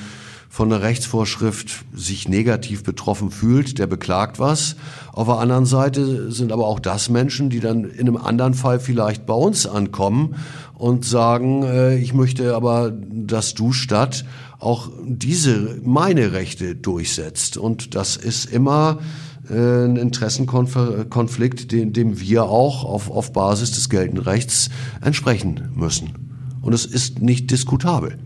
von 0.56 0.72
einer 0.72 0.80
Rechtsvorschrift 0.80 1.84
sich 1.94 2.30
negativ 2.30 2.82
betroffen 2.82 3.30
fühlt, 3.30 3.78
der 3.78 3.86
beklagt 3.86 4.38
was. 4.38 4.76
Auf 5.12 5.26
der 5.26 5.36
anderen 5.36 5.66
Seite 5.66 6.32
sind 6.32 6.50
aber 6.50 6.66
auch 6.66 6.80
das 6.80 7.10
Menschen, 7.10 7.50
die 7.50 7.60
dann 7.60 7.84
in 7.84 8.08
einem 8.08 8.16
anderen 8.16 8.54
Fall 8.54 8.80
vielleicht 8.80 9.26
bei 9.26 9.34
uns 9.34 9.66
ankommen 9.66 10.36
und 10.72 11.04
sagen, 11.04 11.62
äh, 11.62 11.98
ich 11.98 12.14
möchte 12.14 12.56
aber, 12.56 12.90
dass 12.90 13.52
du 13.52 13.72
statt 13.72 14.24
auch 14.58 14.88
diese 15.04 15.78
meine 15.84 16.32
Rechte 16.32 16.74
durchsetzt. 16.74 17.58
Und 17.58 17.94
das 17.94 18.16
ist 18.16 18.46
immer 18.46 19.00
äh, 19.50 19.84
ein 19.84 19.96
Interessenkonflikt, 19.96 21.70
dem, 21.70 21.92
dem 21.92 22.18
wir 22.18 22.44
auch 22.44 22.82
auf, 22.82 23.10
auf 23.10 23.34
Basis 23.34 23.72
des 23.72 23.90
geltenden 23.90 24.24
Rechts 24.24 24.70
entsprechen 25.02 25.68
müssen. 25.74 26.14
Und 26.62 26.72
es 26.72 26.86
ist 26.86 27.20
nicht 27.20 27.50
diskutabel. 27.50 28.16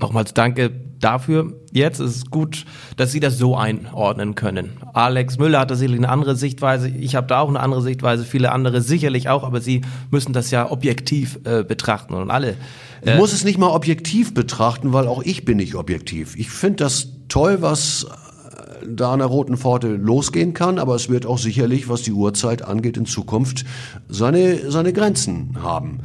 Nochmals 0.00 0.34
danke 0.34 0.70
dafür. 0.98 1.52
Jetzt 1.72 2.00
ist 2.00 2.16
es 2.16 2.30
gut, 2.30 2.64
dass 2.96 3.12
Sie 3.12 3.20
das 3.20 3.38
so 3.38 3.56
einordnen 3.56 4.34
können. 4.34 4.72
Alex 4.92 5.38
Müller 5.38 5.60
hat 5.60 5.70
da 5.70 5.74
sicherlich 5.74 6.00
eine 6.00 6.08
andere 6.08 6.36
Sichtweise. 6.36 6.88
Ich 6.88 7.14
habe 7.14 7.26
da 7.26 7.40
auch 7.40 7.48
eine 7.48 7.60
andere 7.60 7.82
Sichtweise. 7.82 8.24
Viele 8.24 8.52
andere 8.52 8.80
sicherlich 8.80 9.28
auch. 9.28 9.44
Aber 9.44 9.60
Sie 9.60 9.82
müssen 10.10 10.32
das 10.32 10.50
ja 10.50 10.70
objektiv 10.70 11.40
äh, 11.44 11.64
betrachten 11.64 12.14
und 12.14 12.30
alle. 12.30 12.56
Äh 13.02 13.12
ich 13.12 13.16
muss 13.16 13.32
es 13.32 13.44
nicht 13.44 13.58
mal 13.58 13.68
objektiv 13.68 14.34
betrachten, 14.34 14.92
weil 14.92 15.06
auch 15.06 15.22
ich 15.22 15.44
bin 15.44 15.58
nicht 15.58 15.74
objektiv. 15.74 16.36
Ich 16.36 16.50
finde 16.50 16.76
das 16.76 17.08
toll, 17.28 17.58
was 17.60 18.04
äh, 18.04 18.86
da 18.88 19.12
an 19.12 19.18
der 19.18 19.28
Roten 19.28 19.56
Pforte 19.56 19.88
losgehen 19.88 20.54
kann, 20.54 20.78
aber 20.78 20.94
es 20.94 21.08
wird 21.08 21.26
auch 21.26 21.38
sicherlich, 21.38 21.88
was 21.88 22.02
die 22.02 22.12
Uhrzeit 22.12 22.62
angeht, 22.62 22.96
in 22.96 23.06
Zukunft 23.06 23.64
seine, 24.08 24.70
seine 24.70 24.92
Grenzen 24.92 25.58
haben. 25.62 26.00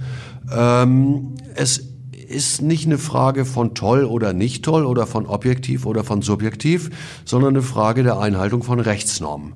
Ähm, 0.54 1.36
es 1.56 1.95
ist 2.28 2.62
nicht 2.62 2.86
eine 2.86 2.98
Frage 2.98 3.46
von 3.46 3.76
toll 3.76 4.04
oder 4.04 4.34
nicht 4.34 4.66
toll 4.66 4.86
oder 4.86 5.08
von 5.08 5.26
objektiv 5.26 5.86
oder 5.86 6.04
von 6.04 6.22
subjektiv, 6.22 6.90
sondern 7.26 7.56
eine 7.56 7.62
Frage 7.62 8.04
der 8.04 8.20
Einhaltung 8.20 8.64
von 8.64 8.80
Rechtsnormen. 8.80 9.54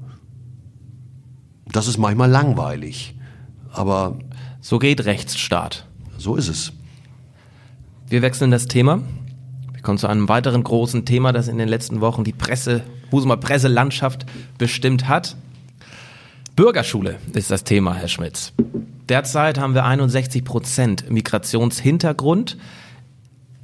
Das 1.72 1.88
ist 1.88 1.98
manchmal 1.98 2.30
langweilig, 2.30 3.16
aber 3.72 4.20
so 4.62 4.80
geht 4.80 5.06
Rechtsstaat. 5.06 5.88
So 6.18 6.36
ist 6.36 6.48
es. 6.48 6.74
Wir 8.08 8.22
wechseln 8.22 8.52
das 8.52 8.68
Thema. 8.68 9.02
Wir 9.72 9.82
kommen 9.82 9.98
zu 9.98 10.08
einem 10.08 10.28
weiteren 10.28 10.64
großen 10.64 11.06
Thema, 11.06 11.32
das 11.32 11.48
in 11.48 11.58
den 11.58 11.70
letzten 11.70 12.02
Wochen 12.02 12.24
die 12.24 12.34
Presse, 12.34 12.84
Husumer 13.12 13.38
Presselandschaft 13.38 14.26
bestimmt 14.58 15.08
hat. 15.08 15.38
Bürgerschule 16.56 17.18
ist 17.34 17.52
das 17.52 17.64
Thema, 17.64 17.94
Herr 17.94 18.10
Schmitz. 18.10 18.52
Derzeit 19.10 19.58
haben 19.58 19.74
wir 19.74 19.86
61 19.86 20.46
Prozent 20.46 21.10
Migrationshintergrund. 21.10 22.58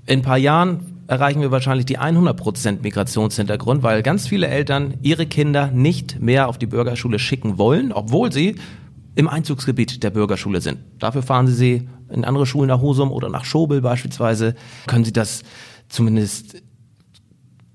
In 0.08 0.20
ein 0.20 0.22
paar 0.24 0.40
Jahren 0.40 1.04
erreichen 1.08 1.42
wir 1.42 1.52
wahrscheinlich 1.52 1.86
die 1.86 2.00
100 2.00 2.36
Prozent 2.36 2.82
Migrationshintergrund, 2.82 3.84
weil 3.84 4.02
ganz 4.02 4.28
viele 4.28 4.48
Eltern 4.48 4.96
ihre 5.04 5.28
Kinder 5.28 5.70
nicht 5.70 6.20
mehr 6.20 6.48
auf 6.48 6.58
die 6.58 6.66
Bürgerschule 6.66 7.20
schicken 7.20 7.60
wollen, 7.60 7.92
obwohl 7.92 8.32
sie 8.32 8.56
im 9.14 9.28
Einzugsgebiet 9.30 10.02
der 10.04 10.10
Bürgerschule 10.10 10.62
sind. 10.62 10.80
Dafür 10.98 11.22
fahren 11.22 11.46
sie 11.46 11.54
sie 11.54 11.90
in 12.10 12.26
andere 12.26 12.48
Schulen 12.48 12.68
nach 12.68 12.82
Husum 12.82 13.12
oder 13.12 13.30
nach 13.30 13.46
Schobel 13.46 13.82
beispielsweise. 13.82 14.56
Können 14.88 15.06
Sie 15.06 15.14
das 15.14 15.44
zumindest 15.90 16.64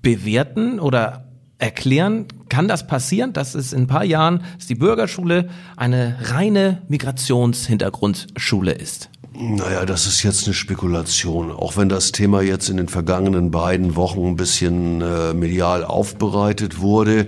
bewerten 0.01 0.79
oder 0.79 1.30
erklären, 1.61 2.25
kann 2.49 2.67
das 2.67 2.87
passieren, 2.87 3.33
dass 3.33 3.55
es 3.55 3.71
in 3.71 3.83
ein 3.83 3.87
paar 3.87 4.03
Jahren, 4.03 4.43
dass 4.57 4.67
die 4.67 4.75
Bürgerschule 4.75 5.49
eine 5.77 6.17
reine 6.21 6.81
Migrationshintergrundschule 6.89 8.71
ist? 8.71 9.09
Naja, 9.33 9.85
das 9.85 10.07
ist 10.07 10.23
jetzt 10.23 10.45
eine 10.45 10.53
Spekulation. 10.53 11.51
Auch 11.51 11.77
wenn 11.77 11.87
das 11.87 12.11
Thema 12.11 12.41
jetzt 12.41 12.69
in 12.69 12.77
den 12.77 12.89
vergangenen 12.89 13.51
beiden 13.51 13.95
Wochen 13.95 14.25
ein 14.25 14.35
bisschen 14.35 15.01
äh, 15.01 15.33
medial 15.33 15.85
aufbereitet 15.85 16.79
wurde, 16.79 17.27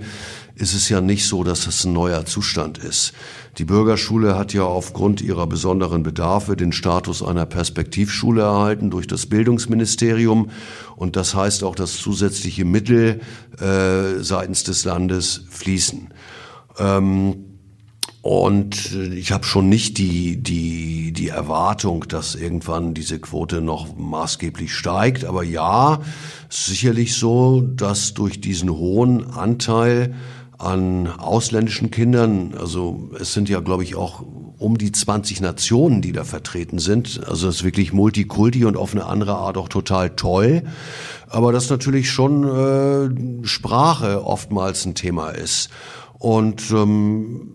ist 0.54 0.74
es 0.74 0.88
ja 0.88 1.00
nicht 1.00 1.26
so, 1.26 1.42
dass 1.42 1.66
es 1.66 1.84
ein 1.84 1.92
neuer 1.92 2.26
Zustand 2.26 2.78
ist. 2.78 3.14
Die 3.58 3.64
Bürgerschule 3.64 4.36
hat 4.36 4.52
ja 4.52 4.64
aufgrund 4.64 5.20
ihrer 5.20 5.46
besonderen 5.46 6.02
Bedarfe 6.02 6.56
den 6.56 6.72
Status 6.72 7.22
einer 7.22 7.46
Perspektivschule 7.46 8.42
erhalten 8.42 8.90
durch 8.90 9.06
das 9.06 9.26
Bildungsministerium. 9.26 10.50
Und 10.96 11.14
das 11.14 11.36
heißt 11.36 11.62
auch, 11.62 11.76
dass 11.76 11.96
zusätzliche 11.96 12.64
Mittel 12.64 13.20
äh, 13.60 14.22
seitens 14.22 14.64
des 14.64 14.84
Landes 14.84 15.44
fließen. 15.50 16.08
Ähm, 16.78 17.44
und 18.22 18.94
ich 18.94 19.32
habe 19.32 19.44
schon 19.44 19.68
nicht 19.68 19.98
die, 19.98 20.42
die, 20.42 21.12
die 21.12 21.28
Erwartung, 21.28 22.08
dass 22.08 22.34
irgendwann 22.34 22.94
diese 22.94 23.18
Quote 23.18 23.60
noch 23.60 23.96
maßgeblich 23.96 24.72
steigt. 24.72 25.26
Aber 25.26 25.44
ja, 25.44 26.00
sicherlich 26.48 27.14
so, 27.16 27.60
dass 27.60 28.14
durch 28.14 28.40
diesen 28.40 28.70
hohen 28.70 29.30
Anteil 29.30 30.14
an 30.64 31.06
ausländischen 31.06 31.90
Kindern, 31.90 32.54
also 32.58 33.10
es 33.20 33.32
sind 33.32 33.48
ja, 33.48 33.60
glaube 33.60 33.84
ich, 33.84 33.96
auch 33.96 34.24
um 34.58 34.78
die 34.78 34.92
20 34.92 35.40
Nationen, 35.40 36.00
die 36.00 36.12
da 36.12 36.24
vertreten 36.24 36.78
sind. 36.78 37.20
Also 37.28 37.48
es 37.48 37.56
ist 37.56 37.64
wirklich 37.64 37.92
Multikulti 37.92 38.64
und 38.64 38.76
auf 38.76 38.92
eine 38.92 39.04
andere 39.04 39.34
Art 39.34 39.58
auch 39.58 39.68
total 39.68 40.10
toll. 40.10 40.62
Aber 41.28 41.52
dass 41.52 41.70
natürlich 41.70 42.10
schon 42.10 42.44
äh, 42.44 43.46
Sprache 43.46 44.24
oftmals 44.24 44.86
ein 44.86 44.94
Thema 44.94 45.30
ist. 45.30 45.68
Und 46.18 46.70
ähm, 46.70 47.50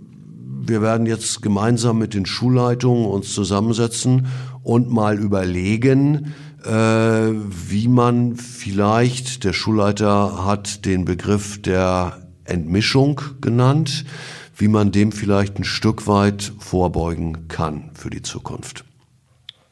wir 0.68 0.82
werden 0.82 1.08
jetzt 1.08 1.42
gemeinsam 1.42 1.98
mit 1.98 2.14
den 2.14 2.26
Schulleitungen 2.26 3.06
uns 3.06 3.34
zusammensetzen 3.34 4.28
und 4.62 4.92
mal 4.92 5.18
überlegen, 5.18 6.34
äh, 6.64 6.72
wie 6.72 7.88
man 7.88 8.36
vielleicht, 8.36 9.44
der 9.46 9.54
Schulleiter 9.54 10.46
hat 10.46 10.86
den 10.86 11.06
Begriff 11.06 11.62
der 11.62 12.29
Entmischung 12.50 13.22
genannt, 13.42 14.06
wie 14.56 14.68
man 14.68 14.92
dem 14.92 15.12
vielleicht 15.12 15.58
ein 15.58 15.64
Stück 15.64 16.08
weit 16.08 16.52
vorbeugen 16.60 17.48
kann 17.48 17.92
für 17.94 18.10
die 18.10 18.22
Zukunft. 18.22 18.84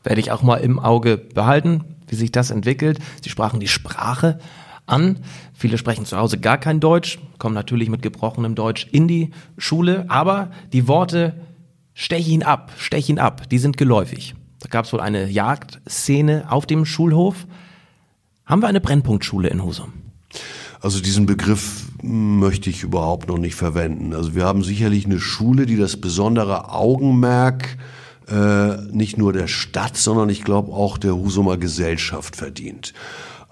Werde 0.04 0.22
ich 0.22 0.32
auch 0.32 0.44
mal 0.44 0.58
im 0.58 0.80
Auge 0.80 1.18
behalten, 1.18 1.84
wie 2.08 2.16
sich 2.16 2.32
das 2.32 2.52
entwickelt. 2.52 3.00
Sie 3.22 3.30
sprachen 3.30 3.60
die 3.60 3.68
Sprache 3.68 4.40
an. 4.86 5.20
Viele 5.54 5.78
sprechen 5.78 6.06
zu 6.06 6.18
Hause 6.18 6.40
gar 6.40 6.58
kein 6.58 6.80
Deutsch, 6.80 7.20
kommen 7.38 7.56
natürlich 7.56 7.90
mit 7.90 8.02
gebrochenem 8.02 8.56
Deutsch 8.56 8.88
in 8.92 9.08
die 9.08 9.32
Schule, 9.58 10.06
aber 10.08 10.52
die 10.72 10.88
Worte 10.88 11.36
stech 11.94 12.28
ihn 12.28 12.44
ab, 12.44 12.72
stech 12.78 13.10
ihn 13.10 13.20
ab, 13.20 13.50
die 13.50 13.58
sind 13.58 13.76
geläufig. 13.76 14.36
Da 14.60 14.70
gab 14.70 14.86
es 14.86 14.94
wohl 14.94 15.02
eine 15.02 15.28
Jagdszene 15.30 16.46
auf 16.50 16.66
dem 16.66 16.86
Schulhof. 16.86 17.46
Haben 18.46 18.62
wir 18.62 18.68
eine 18.68 18.82
Brennpunktschule 18.82 19.50
in 19.50 19.64
Husum? 19.64 19.94
Also 20.82 21.00
diesen 21.02 21.26
Begriff 21.26 21.86
möchte 22.04 22.70
ich 22.70 22.84
überhaupt 22.84 23.28
noch 23.28 23.38
nicht 23.38 23.56
verwenden. 23.56 24.14
Also 24.14 24.36
wir 24.36 24.46
haben 24.46 24.64
sicherlich 24.64 25.06
eine 25.06 25.20
Schule, 25.20 25.66
die 25.66 25.78
das 25.78 25.98
besondere 25.98 26.72
Augenmerk 26.72 27.78
äh, 28.30 28.78
nicht 28.92 29.18
nur 29.18 29.34
der 29.34 29.48
Stadt, 29.48 29.98
sondern 29.98 30.30
ich 30.30 30.44
glaube 30.44 30.72
auch 30.74 30.98
der 30.98 31.16
Husumer 31.16 31.58
Gesellschaft 31.58 32.36
verdient. 32.36 32.94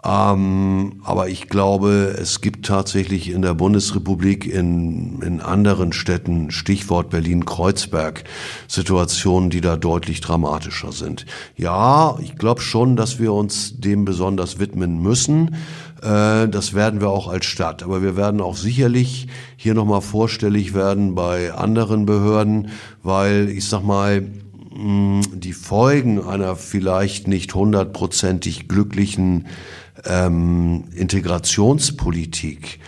Ähm, 0.05 1.01
aber 1.03 1.29
ich 1.29 1.49
glaube, 1.49 2.15
es 2.19 2.41
gibt 2.41 2.65
tatsächlich 2.65 3.31
in 3.31 3.41
der 3.41 3.55
Bundesrepublik 3.55 4.45
in, 4.45 5.19
in 5.21 5.41
anderen 5.41 5.93
Städten, 5.93 6.51
Stichwort 6.51 7.09
Berlin-Kreuzberg, 7.09 8.23
Situationen, 8.67 9.49
die 9.49 9.61
da 9.61 9.77
deutlich 9.77 10.21
dramatischer 10.21 10.91
sind. 10.91 11.25
Ja, 11.57 12.17
ich 12.21 12.35
glaube 12.35 12.61
schon, 12.61 12.95
dass 12.95 13.19
wir 13.19 13.33
uns 13.33 13.79
dem 13.79 14.05
besonders 14.05 14.59
widmen 14.59 15.01
müssen. 15.01 15.55
Äh, 16.03 16.49
das 16.49 16.75
werden 16.75 17.01
wir 17.01 17.09
auch 17.09 17.27
als 17.27 17.45
Stadt. 17.45 17.81
Aber 17.81 18.03
wir 18.03 18.15
werden 18.15 18.41
auch 18.41 18.57
sicherlich 18.57 19.27
hier 19.57 19.73
nochmal 19.73 20.01
vorstellig 20.01 20.75
werden 20.75 21.15
bei 21.15 21.51
anderen 21.51 22.05
Behörden, 22.05 22.69
weil 23.01 23.49
ich 23.49 23.67
sag 23.67 23.81
mal, 23.81 24.23
die 24.77 25.53
Folgen 25.53 26.21
einer 26.21 26.57
vielleicht 26.57 27.29
nicht 27.29 27.55
hundertprozentig 27.55 28.67
glücklichen 28.67 29.45
ähm, 30.05 30.85
Integrationspolitik, 30.93 32.79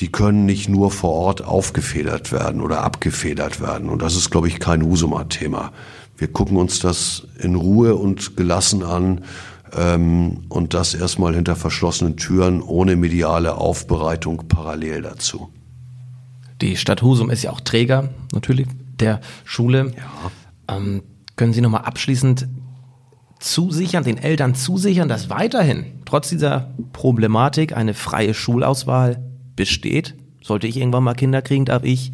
die 0.00 0.12
können 0.12 0.44
nicht 0.44 0.68
nur 0.68 0.90
vor 0.90 1.12
Ort 1.12 1.42
aufgefedert 1.42 2.32
werden 2.32 2.60
oder 2.60 2.82
abgefedert 2.82 3.60
werden. 3.60 3.88
Und 3.88 4.02
das 4.02 4.16
ist, 4.16 4.30
glaube 4.30 4.48
ich, 4.48 4.60
kein 4.60 4.82
Husuma-Thema. 4.82 5.72
Wir 6.18 6.28
gucken 6.28 6.56
uns 6.56 6.78
das 6.80 7.26
in 7.38 7.54
Ruhe 7.54 7.94
und 7.94 8.36
gelassen 8.36 8.82
an 8.82 9.24
ähm, 9.74 10.44
und 10.48 10.74
das 10.74 10.94
erstmal 10.94 11.34
hinter 11.34 11.56
verschlossenen 11.56 12.16
Türen 12.16 12.62
ohne 12.62 12.96
mediale 12.96 13.56
Aufbereitung 13.56 14.48
parallel 14.48 15.02
dazu. 15.02 15.50
Die 16.60 16.76
Stadt 16.76 17.02
Husum 17.02 17.30
ist 17.30 17.42
ja 17.42 17.50
auch 17.50 17.60
Träger 17.60 18.10
natürlich 18.32 18.66
der 18.98 19.20
Schule. 19.44 19.92
Ja. 19.96 20.76
Ähm, 20.76 21.02
können 21.36 21.52
Sie 21.52 21.60
nochmal 21.60 21.82
abschließend 21.82 22.48
zusichern, 23.38 24.04
den 24.04 24.18
Eltern 24.18 24.54
zusichern, 24.54 25.08
dass 25.08 25.30
weiterhin 25.30 25.86
trotz 26.04 26.28
dieser 26.28 26.74
Problematik 26.92 27.76
eine 27.76 27.94
freie 27.94 28.34
Schulauswahl 28.34 29.22
besteht? 29.54 30.14
Sollte 30.42 30.66
ich 30.66 30.76
irgendwann 30.76 31.04
mal 31.04 31.14
Kinder 31.14 31.42
kriegen, 31.42 31.64
darf 31.64 31.82
ich 31.84 32.12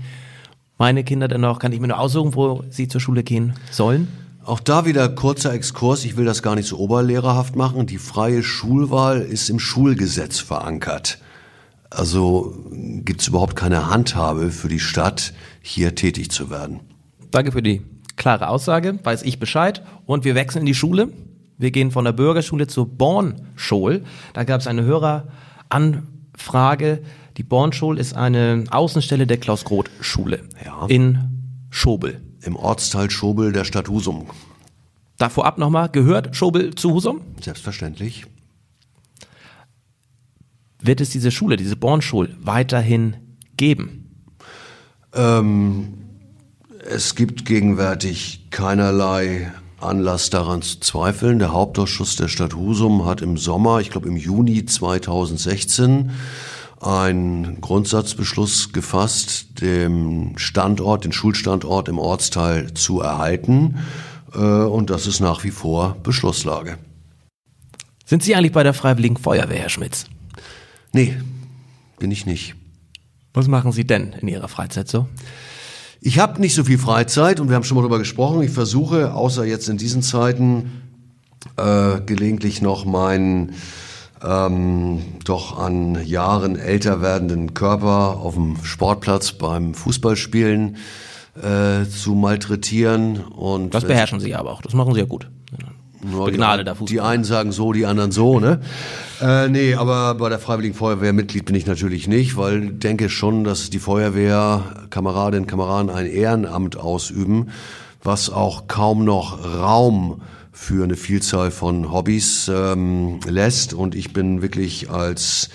meine 0.79 1.05
Kinder 1.05 1.29
dann 1.29 1.43
noch, 1.43 1.59
kann 1.59 1.73
ich 1.73 1.81
mir 1.81 1.89
nur 1.89 1.99
aussuchen, 1.99 2.35
wo 2.35 2.65
sie 2.71 2.89
zur 2.89 3.01
Schule 3.01 3.23
gehen 3.23 3.55
sollen? 3.71 4.09
Auch 4.45 4.59
da 4.59 4.85
wieder 4.85 5.09
kurzer 5.09 5.53
Exkurs, 5.53 6.05
ich 6.05 6.17
will 6.17 6.25
das 6.25 6.43
gar 6.43 6.57
nicht 6.57 6.67
so 6.67 6.79
oberlehrerhaft 6.79 7.55
machen. 7.55 7.87
Die 7.87 7.99
freie 7.99 8.43
Schulwahl 8.43 9.21
ist 9.21 9.49
im 9.51 9.61
Schulgesetz 9.61 10.41
verankert. 10.41 11.19
Also 11.91 12.57
gibt 12.73 13.21
es 13.21 13.29
überhaupt 13.29 13.55
keine 13.55 13.91
Handhabe 13.91 14.51
für 14.51 14.69
die 14.69 14.81
Stadt, 14.81 15.35
hier 15.61 15.95
tätig 15.95 16.31
zu 16.31 16.51
werden. 16.51 16.81
Danke 17.31 17.53
für 17.53 17.63
die 17.63 17.83
klare 18.23 18.49
Aussage, 18.49 18.99
weiß 19.03 19.25
ich 19.25 19.41
Bescheid. 19.41 19.83
Und 20.07 20.25
wir 20.25 20.37
wechseln 20.37 20.61
in 20.61 20.67
die 20.67 20.75
Schule. 20.75 21.09
Wir 21.59 21.73
gehen 21.73 21.91
von 21.91 22.05
der 22.05 22.13
Bürgerschule 22.13 22.69
zur 22.69 22.87
Bornschule. 22.87 24.05
Da 24.33 24.45
gab 24.45 24.61
es 24.61 24.69
eine 24.69 24.85
Höreranfrage. 24.85 27.03
Die 27.37 27.43
Bornschule 27.43 28.01
ist 28.01 28.15
eine 28.15 28.63
Außenstelle 28.71 29.27
der 29.27 29.39
Klaus-Groth-Schule 29.39 30.45
ja. 30.65 30.87
in 30.87 31.19
Schobel. 31.71 32.21
Im 32.43 32.55
Ortsteil 32.55 33.11
Schobel 33.11 33.53
der 33.53 33.65
Stadt 33.65 33.89
Husum. 33.89 34.29
Da 35.19 35.29
vorab 35.29 35.59
nochmal, 35.59 35.89
gehört 35.89 36.37
Schobel 36.37 36.77
zu 36.77 36.93
Husum? 36.93 37.23
Selbstverständlich. 37.41 38.27
Wird 40.81 41.01
es 41.01 41.11
diese 41.11 41.33
Schule, 41.33 41.57
diese 41.57 41.77
Bornschule 41.77 42.37
weiterhin 42.41 43.17
geben? 43.57 44.27
Ähm, 45.13 46.12
es 46.85 47.15
gibt 47.15 47.45
gegenwärtig 47.45 48.47
keinerlei 48.51 49.53
Anlass 49.81 50.31
daran 50.31 50.63
zu 50.63 50.81
zweifeln. 50.81 51.39
Der 51.39 51.53
Hauptausschuss 51.53 52.17
der 52.17 52.29
Stadt 52.29 52.55
Husum 52.55 53.05
hat 53.05 53.23
im 53.23 53.37
Sommer, 53.37 53.81
ich 53.81 53.91
glaube 53.91 54.09
im 54.09 54.17
Juni 54.17 54.65
2016, 54.65 56.11
einen 56.81 57.61
Grundsatzbeschluss 57.61 58.73
gefasst, 58.73 59.61
den 59.61 60.35
Standort, 60.37 61.05
den 61.05 61.13
Schulstandort 61.13 61.89
im 61.89 61.99
Ortsteil 61.99 62.75
zu 62.75 63.01
erhalten. 63.01 63.79
Äh, 64.35 64.39
und 64.39 64.91
das 64.91 65.07
ist 65.07 65.21
nach 65.21 65.45
wie 65.45 65.51
vor 65.51 65.97
Beschlusslage. 66.03 66.79
Sind 68.05 68.23
Sie 68.23 68.35
eigentlich 68.35 68.53
bei 68.53 68.65
der 68.65 68.75
Freiwilligen 68.75 69.17
Feuerwehr, 69.17 69.61
Herr 69.61 69.69
Schmitz? 69.69 70.07
Nee, 70.93 71.17
bin 71.99 72.11
ich 72.11 72.27
nicht. 72.27 72.57
Was 73.33 73.47
machen 73.47 73.73
Sie 73.73 73.87
denn 73.87 74.15
in 74.21 74.29
Ihrer 74.29 74.49
Freizeit 74.49 74.89
so? 74.89 75.07
Ich 76.05 76.19
habe 76.19 76.41
nicht 76.41 76.55
so 76.55 76.65
viel 76.65 76.79
Freizeit 76.79 77.39
und 77.39 77.49
wir 77.49 77.55
haben 77.55 77.63
schon 77.63 77.77
mal 77.77 77.83
darüber 77.83 78.01
gesprochen. 78.01 78.43
Ich 78.43 78.51
versuche, 78.51 79.15
außer 79.15 79.45
jetzt 79.45 79.69
in 79.69 79.79
diesen 79.79 80.03
Zeiten, 80.03 80.83
äh, 81.57 82.01
gelegentlich 82.05 82.61
noch 82.61 82.85
meinen 82.85 83.55
ähm, 84.21 85.03
doch 85.25 85.59
an 85.59 86.05
Jahren 86.05 86.57
älter 86.57 87.01
werdenden 87.01 87.55
Körper 87.55 88.19
auf 88.21 88.35
dem 88.35 88.57
Sportplatz 88.65 89.33
beim 89.33 89.75
Fußballspielen 89.75 90.77
äh, 91.41 91.87
zu 91.89 92.15
malträtieren. 92.15 93.19
Und 93.21 93.73
das 93.73 93.85
beherrschen 93.85 94.19
Sie 94.19 94.35
aber 94.35 94.51
auch. 94.51 94.63
Das 94.63 94.75
machen 94.75 94.95
Sie 94.95 95.01
ja 95.01 95.07
gut. 95.07 95.31
Begnadeter 96.03 96.75
Fußball. 96.75 96.93
Die 96.93 97.01
einen 97.01 97.23
sagen 97.23 97.53
so, 97.53 97.73
die 97.73 97.87
anderen 97.87 98.11
so, 98.11 98.41
ne? 98.41 98.61
Äh, 99.23 99.49
nee, 99.49 99.75
aber 99.77 100.17
bei 100.17 100.29
der 100.29 100.41
Freiwilligen 100.41 100.75
Feuerwehr 100.75 101.13
Mitglied 101.13 101.45
bin 101.45 101.55
ich 101.55 101.65
natürlich 101.65 102.09
nicht, 102.09 102.37
weil 102.37 102.65
ich 102.65 102.79
denke 102.81 103.09
schon, 103.09 103.45
dass 103.45 103.71
die 103.71 103.79
Feuerwehr 103.79 104.89
Kameradinnen 104.91 105.45
und 105.45 105.49
Kameraden 105.49 105.91
ein 105.91 106.07
Ehrenamt 106.07 106.77
ausüben, 106.77 107.51
was 108.03 108.31
auch 108.31 108.67
kaum 108.67 109.05
noch 109.05 109.45
Raum 109.45 110.23
für 110.51 110.83
eine 110.83 110.97
Vielzahl 110.97 111.53
von 111.53 111.93
Hobbys 111.93 112.51
ähm, 112.53 113.21
lässt. 113.29 113.75
Und 113.75 113.95
ich 113.95 114.13
bin 114.13 114.43
wirklich 114.43 114.91
als 114.91 115.51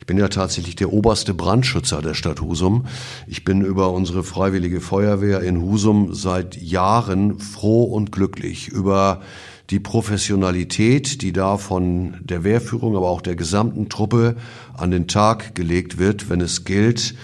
ich 0.00 0.06
bin 0.06 0.18
ja 0.18 0.26
tatsächlich 0.26 0.74
der 0.74 0.92
oberste 0.92 1.32
Brandschützer 1.32 2.02
der 2.02 2.14
Stadt 2.14 2.40
Husum. 2.40 2.86
Ich 3.28 3.44
bin 3.44 3.62
über 3.62 3.92
unsere 3.92 4.24
freiwillige 4.24 4.80
Feuerwehr 4.80 5.42
in 5.42 5.62
Husum 5.62 6.12
seit 6.12 6.60
Jahren 6.60 7.38
froh 7.38 7.84
und 7.84 8.10
glücklich 8.10 8.66
über 8.66 9.20
die 9.72 9.80
Professionalität, 9.80 11.22
die 11.22 11.32
da 11.32 11.56
von 11.56 12.18
der 12.20 12.44
Wehrführung, 12.44 12.94
aber 12.94 13.08
auch 13.08 13.22
der 13.22 13.36
gesamten 13.36 13.88
Truppe 13.88 14.36
an 14.76 14.90
den 14.90 15.08
Tag 15.08 15.54
gelegt 15.54 15.98
wird, 15.98 16.28
wenn 16.28 16.42
es 16.42 16.64
gilt, 16.64 17.14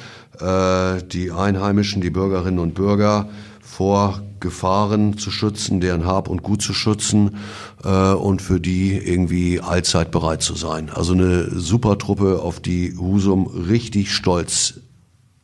äh, 0.41 1.03
die 1.13 1.31
Einheimischen, 1.31 2.01
die 2.01 2.09
Bürgerinnen 2.09 2.59
und 2.59 2.73
Bürger 2.73 3.29
vor 3.61 4.23
Gefahren 4.41 5.19
zu 5.19 5.31
schützen, 5.31 5.81
deren 5.81 6.07
Hab 6.07 6.29
und 6.29 6.43
Gut 6.43 6.63
zu 6.63 6.73
schützen 6.73 7.37
äh, 7.85 8.13
und 8.13 8.41
für 8.41 8.61
die 8.61 8.97
irgendwie 8.97 9.61
allzeit 9.61 10.11
bereit 10.11 10.43
zu 10.43 10.55
sein. 10.55 10.89
Also 10.89 11.13
eine 11.13 11.51
super 11.51 11.99
Truppe, 11.99 12.41
auf 12.41 12.61
die 12.61 12.97
Husum 12.97 13.47
richtig 13.47 14.15
stolz 14.15 14.81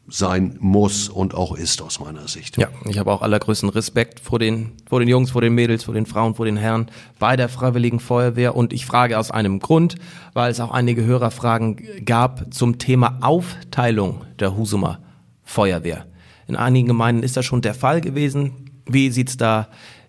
sein 0.07 0.57
muss 0.61 1.09
und 1.09 1.35
auch 1.35 1.57
ist 1.57 1.81
aus 1.81 1.99
meiner 1.99 2.29
Sicht. 2.29 2.59
Ja, 2.59 2.69
ich 2.85 2.99
habe 2.99 3.11
auch 3.11 3.23
allergrößten 3.23 3.71
Respekt 3.71 4.21
vor 4.21 4.39
den, 4.39 4.73
vor 4.87 5.01
den 5.01 5.09
Jungs, 5.09 5.31
vor 5.31 5.41
den 5.41 5.55
Mädels, 5.55 5.85
vor 5.85 5.95
den 5.95 6.07
Frauen, 6.07 6.35
vor 6.35 6.45
den 6.45 6.57
Herren 6.57 6.91
bei 7.19 7.37
der 7.37 7.49
Freiwilligen 7.49 8.01
Feuerwehr 8.01 8.55
und 8.55 8.73
ich 8.73 8.85
frage 8.85 9.19
aus 9.19 9.31
einem 9.31 9.61
Grund, 9.61 9.97
weil 10.35 10.51
es 10.51 10.61
auch 10.61 10.71
einige 10.71 11.05
Hörerfragen 11.05 12.05
gab 12.05 12.53
zum 12.53 12.79
Thema 12.79 13.19
Aufteilung 13.23 14.23
der 14.39 14.57
Husumer 14.57 15.01
Feuerwehr. 15.43 16.07
In 16.47 16.57
einigen 16.57 16.89
Gemeinden 16.89 17.23
ist 17.23 17.37
das 17.37 17.47
schon 17.47 17.63
der 17.63 17.75
Fall 17.75 18.01
gewesen. 18.01 18.71
Wie 18.87 19.11
sieht's 19.11 19.39
da 19.39 19.69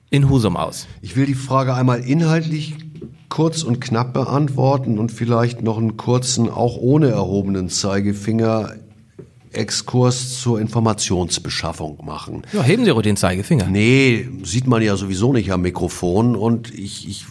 in 0.09 0.29
Husum 0.29 0.57
aus? 0.57 0.87
Ich 1.01 1.15
will 1.15 1.25
die 1.25 1.35
Frage 1.35 1.73
einmal 1.73 2.01
inhaltlich 2.01 2.75
kurz 3.29 3.63
und 3.63 3.79
knapp 3.79 4.13
beantworten 4.13 4.99
und 4.99 5.11
vielleicht 5.11 5.61
noch 5.61 5.77
einen 5.77 5.97
kurzen, 5.97 6.49
auch 6.49 6.77
ohne 6.77 7.09
erhobenen 7.09 7.69
Zeigefinger 7.69 8.73
Exkurs 9.55 10.39
zur 10.41 10.59
Informationsbeschaffung 10.59 11.99
machen. 12.05 12.43
Ja, 12.53 12.63
heben 12.63 12.85
Sie 12.85 12.91
ruhig 12.91 13.03
den 13.03 13.17
Zeigefinger. 13.17 13.67
Nee, 13.67 14.27
sieht 14.43 14.67
man 14.67 14.81
ja 14.81 14.95
sowieso 14.95 15.33
nicht 15.33 15.51
am 15.51 15.61
Mikrofon 15.61 16.35
und 16.35 16.73
ich, 16.73 17.07
ich 17.07 17.25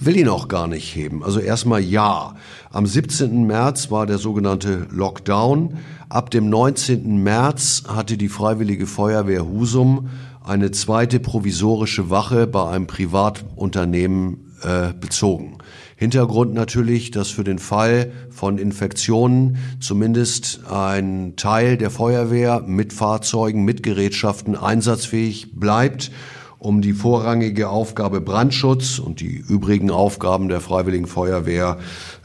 will 0.00 0.16
ihn 0.16 0.28
auch 0.28 0.48
gar 0.48 0.66
nicht 0.66 0.94
heben. 0.94 1.22
Also 1.24 1.40
erstmal 1.40 1.80
ja. 1.80 2.34
Am 2.70 2.86
17. 2.86 3.46
März 3.46 3.90
war 3.90 4.06
der 4.06 4.18
sogenannte 4.18 4.86
Lockdown. 4.90 5.78
Ab 6.08 6.30
dem 6.30 6.48
19. 6.48 7.22
März 7.22 7.84
hatte 7.88 8.16
die 8.16 8.28
Freiwillige 8.28 8.86
Feuerwehr 8.86 9.46
Husum 9.46 10.08
eine 10.44 10.70
zweite 10.70 11.20
provisorische 11.20 12.10
Wache 12.10 12.46
bei 12.46 12.68
einem 12.68 12.86
Privatunternehmen 12.86 14.52
äh, 14.62 14.92
bezogen. 14.92 15.58
Hintergrund 16.02 16.52
natürlich, 16.52 17.12
dass 17.12 17.30
für 17.30 17.44
den 17.44 17.60
Fall 17.60 18.10
von 18.28 18.58
Infektionen 18.58 19.58
zumindest 19.78 20.62
ein 20.68 21.34
Teil 21.36 21.76
der 21.76 21.90
Feuerwehr 21.90 22.64
mit 22.66 22.92
Fahrzeugen, 22.92 23.64
mit 23.64 23.84
Gerätschaften 23.84 24.56
einsatzfähig 24.56 25.52
bleibt 25.54 26.10
um 26.58 26.80
die 26.80 26.92
vorrangige 26.92 27.68
Aufgabe 27.68 28.20
Brandschutz 28.20 29.00
und 29.00 29.20
die 29.20 29.44
übrigen 29.48 29.90
Aufgaben 29.90 30.48
der 30.48 30.60
Freiwilligen 30.60 31.06
Feuerwehr, 31.06 31.78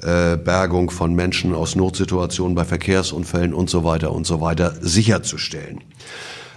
äh, 0.04 0.38
Bergung 0.38 0.92
von 0.92 1.16
Menschen 1.16 1.56
aus 1.56 1.76
Notsituationen 1.76 2.54
bei 2.54 2.64
Verkehrsunfällen 2.64 3.52
und 3.52 3.68
so 3.68 3.84
weiter 3.84 4.12
und 4.12 4.28
so 4.28 4.40
weiter 4.40 4.76
sicherzustellen 4.80 5.82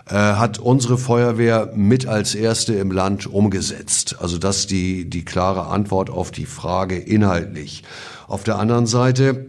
äh, 0.07 0.15
hat 0.15 0.59
unsere 0.59 0.99
Feuerwehr 0.99 1.73
mit 1.75 2.07
als 2.07 2.35
erste 2.35 2.75
im 2.75 2.91
Land 2.91 3.27
umgesetzt. 3.27 4.17
Also 4.21 4.39
das 4.39 4.67
die, 4.67 5.09
die 5.09 5.25
klare 5.25 5.67
Antwort 5.67 6.11
auf 6.11 6.31
die 6.31 6.47
Frage 6.47 6.97
inhaltlich. 6.97 7.85
Auf 8.27 8.45
der 8.45 8.59
anderen 8.59 8.87
Seite 8.87 9.47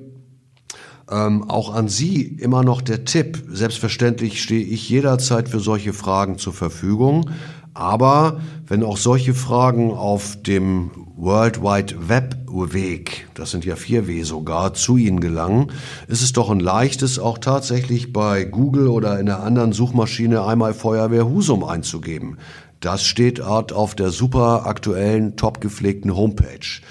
ähm, 1.09 1.49
auch 1.49 1.73
an 1.73 1.89
Sie 1.89 2.21
immer 2.21 2.63
noch 2.63 2.81
der 2.81 3.05
Tipp. 3.05 3.43
Selbstverständlich 3.49 4.41
stehe 4.41 4.63
ich 4.63 4.87
jederzeit 4.89 5.49
für 5.49 5.59
solche 5.59 5.93
Fragen 5.93 6.37
zur 6.37 6.53
Verfügung. 6.53 7.29
Aber 7.73 8.41
wenn 8.67 8.83
auch 8.83 8.97
solche 8.97 9.33
Fragen 9.33 9.91
auf 9.91 10.41
dem 10.41 10.91
World 11.15 11.61
Wide 11.61 12.09
Web 12.09 12.37
Weg, 12.53 13.29
das 13.33 13.51
sind 13.51 13.63
ja 13.63 13.77
vier 13.77 14.07
W 14.07 14.23
sogar, 14.23 14.73
zu 14.73 14.97
Ihnen 14.97 15.21
gelangen, 15.21 15.71
ist 16.07 16.21
es 16.21 16.33
doch 16.33 16.49
ein 16.49 16.59
leichtes, 16.59 17.17
auch 17.17 17.37
tatsächlich 17.37 18.11
bei 18.11 18.43
Google 18.43 18.87
oder 18.87 19.19
in 19.19 19.29
einer 19.29 19.41
anderen 19.41 19.71
Suchmaschine 19.71 20.43
einmal 20.43 20.73
Feuerwehr 20.73 21.29
Husum 21.29 21.63
einzugeben. 21.63 22.37
Das 22.81 23.03
steht 23.05 23.39
dort 23.39 23.73
auf 23.73 23.95
der 23.95 24.09
super 24.09 24.65
aktuellen, 24.65 25.37
top 25.37 25.61
gepflegten 25.61 26.15
Homepage. 26.15 26.81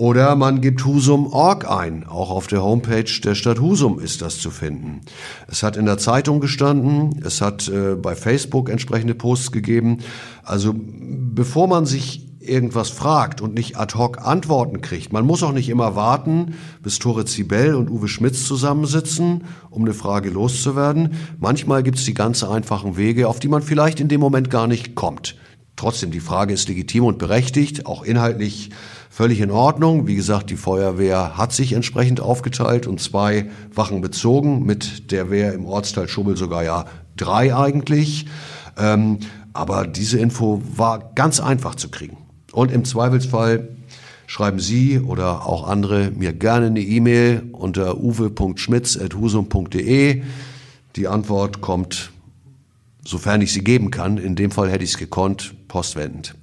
Oder 0.00 0.34
man 0.34 0.62
gibt 0.62 0.86
Husum.org 0.86 1.70
ein. 1.70 2.06
Auch 2.06 2.30
auf 2.30 2.46
der 2.46 2.62
Homepage 2.62 3.04
der 3.22 3.34
Stadt 3.34 3.60
Husum 3.60 4.00
ist 4.00 4.22
das 4.22 4.38
zu 4.38 4.50
finden. 4.50 5.02
Es 5.46 5.62
hat 5.62 5.76
in 5.76 5.84
der 5.84 5.98
Zeitung 5.98 6.40
gestanden, 6.40 7.20
es 7.22 7.42
hat 7.42 7.68
äh, 7.68 7.96
bei 7.96 8.16
Facebook 8.16 8.70
entsprechende 8.70 9.14
Posts 9.14 9.52
gegeben. 9.52 9.98
Also 10.42 10.74
bevor 10.74 11.68
man 11.68 11.84
sich 11.84 12.26
irgendwas 12.40 12.88
fragt 12.88 13.42
und 13.42 13.52
nicht 13.52 13.76
ad 13.76 13.94
hoc 13.94 14.26
Antworten 14.26 14.80
kriegt. 14.80 15.12
Man 15.12 15.26
muss 15.26 15.42
auch 15.42 15.52
nicht 15.52 15.68
immer 15.68 15.96
warten, 15.96 16.54
bis 16.82 16.98
Tore 16.98 17.26
Zibel 17.26 17.74
und 17.74 17.90
Uwe 17.90 18.08
Schmitz 18.08 18.46
zusammensitzen, 18.46 19.44
um 19.68 19.82
eine 19.82 19.92
Frage 19.92 20.30
loszuwerden. 20.30 21.12
Manchmal 21.38 21.82
gibt 21.82 21.98
es 21.98 22.06
die 22.06 22.14
ganz 22.14 22.42
einfachen 22.42 22.96
Wege, 22.96 23.28
auf 23.28 23.38
die 23.38 23.48
man 23.48 23.60
vielleicht 23.60 24.00
in 24.00 24.08
dem 24.08 24.22
Moment 24.22 24.48
gar 24.48 24.66
nicht 24.66 24.94
kommt. 24.94 25.36
Trotzdem, 25.76 26.10
die 26.10 26.20
Frage 26.20 26.52
ist 26.52 26.68
legitim 26.68 27.04
und 27.04 27.18
berechtigt, 27.18 27.86
auch 27.86 28.02
inhaltlich 28.02 28.70
völlig 29.10 29.40
in 29.40 29.50
Ordnung. 29.50 30.06
Wie 30.06 30.14
gesagt, 30.14 30.48
die 30.48 30.56
Feuerwehr 30.56 31.36
hat 31.36 31.52
sich 31.52 31.74
entsprechend 31.74 32.20
aufgeteilt 32.20 32.86
und 32.86 33.00
zwei 33.00 33.50
Wachen 33.74 34.00
bezogen, 34.00 34.64
mit 34.64 35.10
der 35.10 35.30
Wehr 35.30 35.52
im 35.52 35.66
Ortsteil 35.66 36.08
Schubbel 36.08 36.38
sogar 36.38 36.64
ja 36.64 36.86
drei 37.16 37.54
eigentlich. 37.54 38.24
Ähm, 38.78 39.18
aber 39.52 39.86
diese 39.86 40.18
Info 40.18 40.62
war 40.76 41.12
ganz 41.14 41.40
einfach 41.40 41.74
zu 41.74 41.90
kriegen. 41.90 42.16
Und 42.52 42.70
im 42.70 42.84
Zweifelsfall 42.84 43.70
schreiben 44.26 44.60
Sie 44.60 45.00
oder 45.00 45.46
auch 45.46 45.66
andere 45.66 46.12
mir 46.12 46.32
gerne 46.32 46.66
eine 46.66 46.80
E-Mail 46.80 47.42
unter 47.52 47.98
uwe.schmitz.husum.de. 47.98 50.22
Die 50.96 51.08
Antwort 51.08 51.60
kommt, 51.60 52.12
sofern 53.04 53.42
ich 53.42 53.52
sie 53.52 53.64
geben 53.64 53.90
kann. 53.90 54.18
In 54.18 54.36
dem 54.36 54.52
Fall 54.52 54.70
hätte 54.70 54.84
ich 54.84 54.90
es 54.90 54.98
gekonnt, 54.98 55.54
postwendend. 55.66 56.36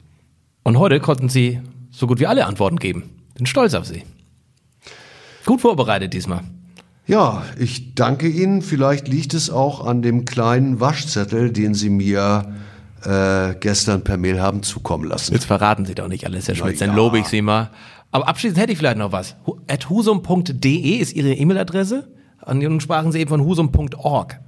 Und 0.64 0.78
heute 0.78 1.00
konnten 1.00 1.30
Sie 1.30 1.62
so 1.98 2.06
gut 2.06 2.20
wie 2.20 2.28
alle 2.28 2.46
Antworten 2.46 2.78
geben. 2.78 3.10
Bin 3.34 3.48
stolz 3.48 3.74
auf 3.74 3.86
Sie. 3.86 4.04
Gut 5.46 5.62
vorbereitet 5.62 6.14
diesmal. 6.14 6.42
Ja, 7.08 7.44
ich 7.58 7.96
danke 7.96 8.28
Ihnen. 8.28 8.62
Vielleicht 8.62 9.08
liegt 9.08 9.34
es 9.34 9.50
auch 9.50 9.84
an 9.84 10.04
dem 10.04 10.26
kleinen 10.26 10.80
Waschzettel, 10.80 11.52
den 11.52 11.74
Sie 11.74 11.90
mir 11.90 12.54
äh, 13.04 13.56
gestern 13.60 14.04
per 14.04 14.18
Mail 14.18 14.40
haben 14.40 14.62
zukommen 14.62 15.06
lassen. 15.06 15.34
Jetzt 15.34 15.46
verraten 15.46 15.86
Sie 15.86 15.96
doch 15.96 16.08
nicht 16.08 16.26
alles, 16.26 16.48
Herr 16.48 16.56
Schmitz, 16.56 16.80
dann 16.80 16.96
lobe 16.96 17.18
ich 17.18 17.26
Sie 17.26 17.42
mal. 17.42 17.72
Aber 18.12 18.28
abschließend 18.28 18.60
hätte 18.60 18.74
ich 18.74 18.78
vielleicht 18.78 18.98
noch 18.98 19.12
was. 19.12 19.36
At 19.68 19.90
husum.de 19.90 20.98
ist 20.98 21.14
Ihre 21.14 21.34
E-Mail-Adresse. 21.34 22.12
Und 22.46 22.60
nun 22.60 22.80
sprachen 22.80 23.12
Sie 23.12 23.20
eben 23.20 23.30
von 23.30 23.42
husum.org. 23.42 24.40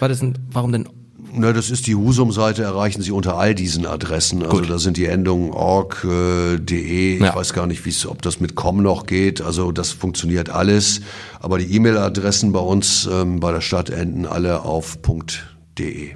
War 0.00 0.08
das 0.08 0.22
ein, 0.22 0.38
warum 0.50 0.72
denn 0.72 0.88
na, 1.32 1.52
das 1.52 1.70
ist 1.70 1.86
die 1.86 1.94
Husum-Seite, 1.94 2.62
erreichen 2.62 3.02
Sie 3.02 3.12
unter 3.12 3.36
all 3.36 3.54
diesen 3.54 3.86
Adressen. 3.86 4.42
Also 4.42 4.58
Gut. 4.58 4.70
da 4.70 4.78
sind 4.78 4.96
die 4.96 5.06
Endungen 5.06 5.50
org.de. 5.50 6.60
Äh, 6.68 7.14
ich 7.16 7.20
ja. 7.20 7.34
weiß 7.34 7.52
gar 7.52 7.66
nicht, 7.66 8.06
ob 8.06 8.22
das 8.22 8.40
mit 8.40 8.54
com 8.54 8.82
noch 8.82 9.06
geht. 9.06 9.40
Also 9.40 9.72
das 9.72 9.90
funktioniert 9.90 10.50
alles. 10.50 11.00
Aber 11.40 11.58
die 11.58 11.74
E-Mail-Adressen 11.74 12.52
bei 12.52 12.60
uns 12.60 13.08
ähm, 13.10 13.40
bei 13.40 13.52
der 13.52 13.60
Stadt 13.60 13.90
enden 13.90 14.26
alle 14.26 14.62
auf 14.62 14.98
.de. 15.78 16.10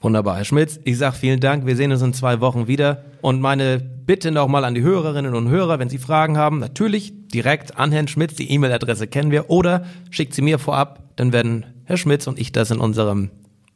Wunderbar, 0.00 0.36
Herr 0.36 0.44
Schmitz. 0.44 0.80
Ich 0.84 0.98
sage 0.98 1.16
vielen 1.16 1.40
Dank. 1.40 1.66
Wir 1.66 1.76
sehen 1.76 1.92
uns 1.92 2.02
in 2.02 2.14
zwei 2.14 2.40
Wochen 2.40 2.66
wieder. 2.66 3.04
Und 3.20 3.40
meine 3.40 3.78
Bitte 3.78 4.32
nochmal 4.32 4.64
an 4.64 4.74
die 4.74 4.82
Hörerinnen 4.82 5.34
und 5.34 5.48
Hörer, 5.50 5.78
wenn 5.78 5.88
Sie 5.88 5.98
Fragen 5.98 6.36
haben, 6.36 6.58
natürlich 6.58 7.12
direkt 7.28 7.76
an 7.78 7.92
Herrn 7.92 8.08
Schmitz. 8.08 8.34
Die 8.34 8.50
E-Mail-Adresse 8.50 9.06
kennen 9.06 9.30
wir. 9.30 9.50
Oder 9.50 9.84
schickt 10.10 10.34
sie 10.34 10.42
mir 10.42 10.58
vorab. 10.58 11.04
Dann 11.16 11.32
werden 11.32 11.66
Herr 11.84 11.96
Schmitz 11.96 12.26
und 12.26 12.38
ich 12.38 12.50
das 12.50 12.70
in 12.70 12.80
unserem 12.80 13.30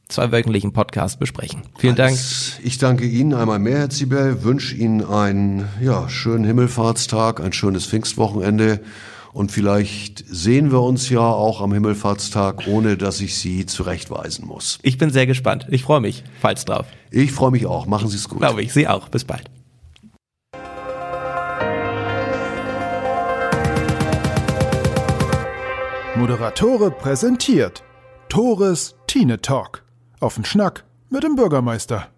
zweiwöchentlichen 0.09 0.73
Podcast 0.73 1.19
besprechen. 1.19 1.63
Vielen 1.79 1.97
Dank. 1.97 2.19
Ich 2.63 2.79
danke 2.79 3.07
Ihnen 3.07 3.35
einmal 3.35 3.59
mehr, 3.59 3.79
Herr 3.79 3.91
Zibel, 3.91 4.43
wünsche 4.45 4.75
Ihnen 4.75 5.05
einen 5.05 5.69
ja, 5.81 6.09
schönen 6.09 6.45
Himmelfahrtstag, 6.45 7.41
ein 7.41 7.53
schönes 7.53 7.87
Pfingstwochenende 7.87 8.81
und 9.35 9.51
vielleicht 9.51 10.25
sehen 10.29 10.71
wir 10.71 10.81
uns 10.81 11.09
ja 11.09 11.21
auch 11.21 11.61
am 11.61 11.73
Himmelfahrtstag, 11.73 12.69
ohne 12.69 12.97
dass 12.97 13.21
ich 13.21 13.37
Sie 13.37 13.67
zurechtweisen 13.67 14.47
muss. 14.47 14.79
Ich 14.83 14.97
bin 14.97 15.11
sehr 15.11 15.27
gespannt. 15.27 15.67
Ich 15.71 15.83
freue 15.83 16.01
mich, 16.01 16.23
falls 16.41 16.65
drauf. 16.65 16.87
Ich 17.11 17.33
freue 17.33 17.51
mich 17.51 17.67
auch. 17.67 17.87
Machen 17.87 18.09
Sie 18.09 18.17
es 18.17 18.29
gut. 18.29 18.39
Glaube 18.39 18.63
ich. 18.63 18.73
Sie 18.73 18.87
auch. 18.87 19.09
Bis 19.09 19.25
bald. 19.25 19.51
Moderatore 26.17 26.93
präsentiert 26.93 27.83
Tores 28.29 28.95
Tine 29.09 29.41
Talk. 29.41 29.84
Auf 30.25 30.37
den 30.37 30.47
Schnack 30.47 30.85
mit 31.11 31.23
dem 31.23 31.37
Bürgermeister. 31.37 32.09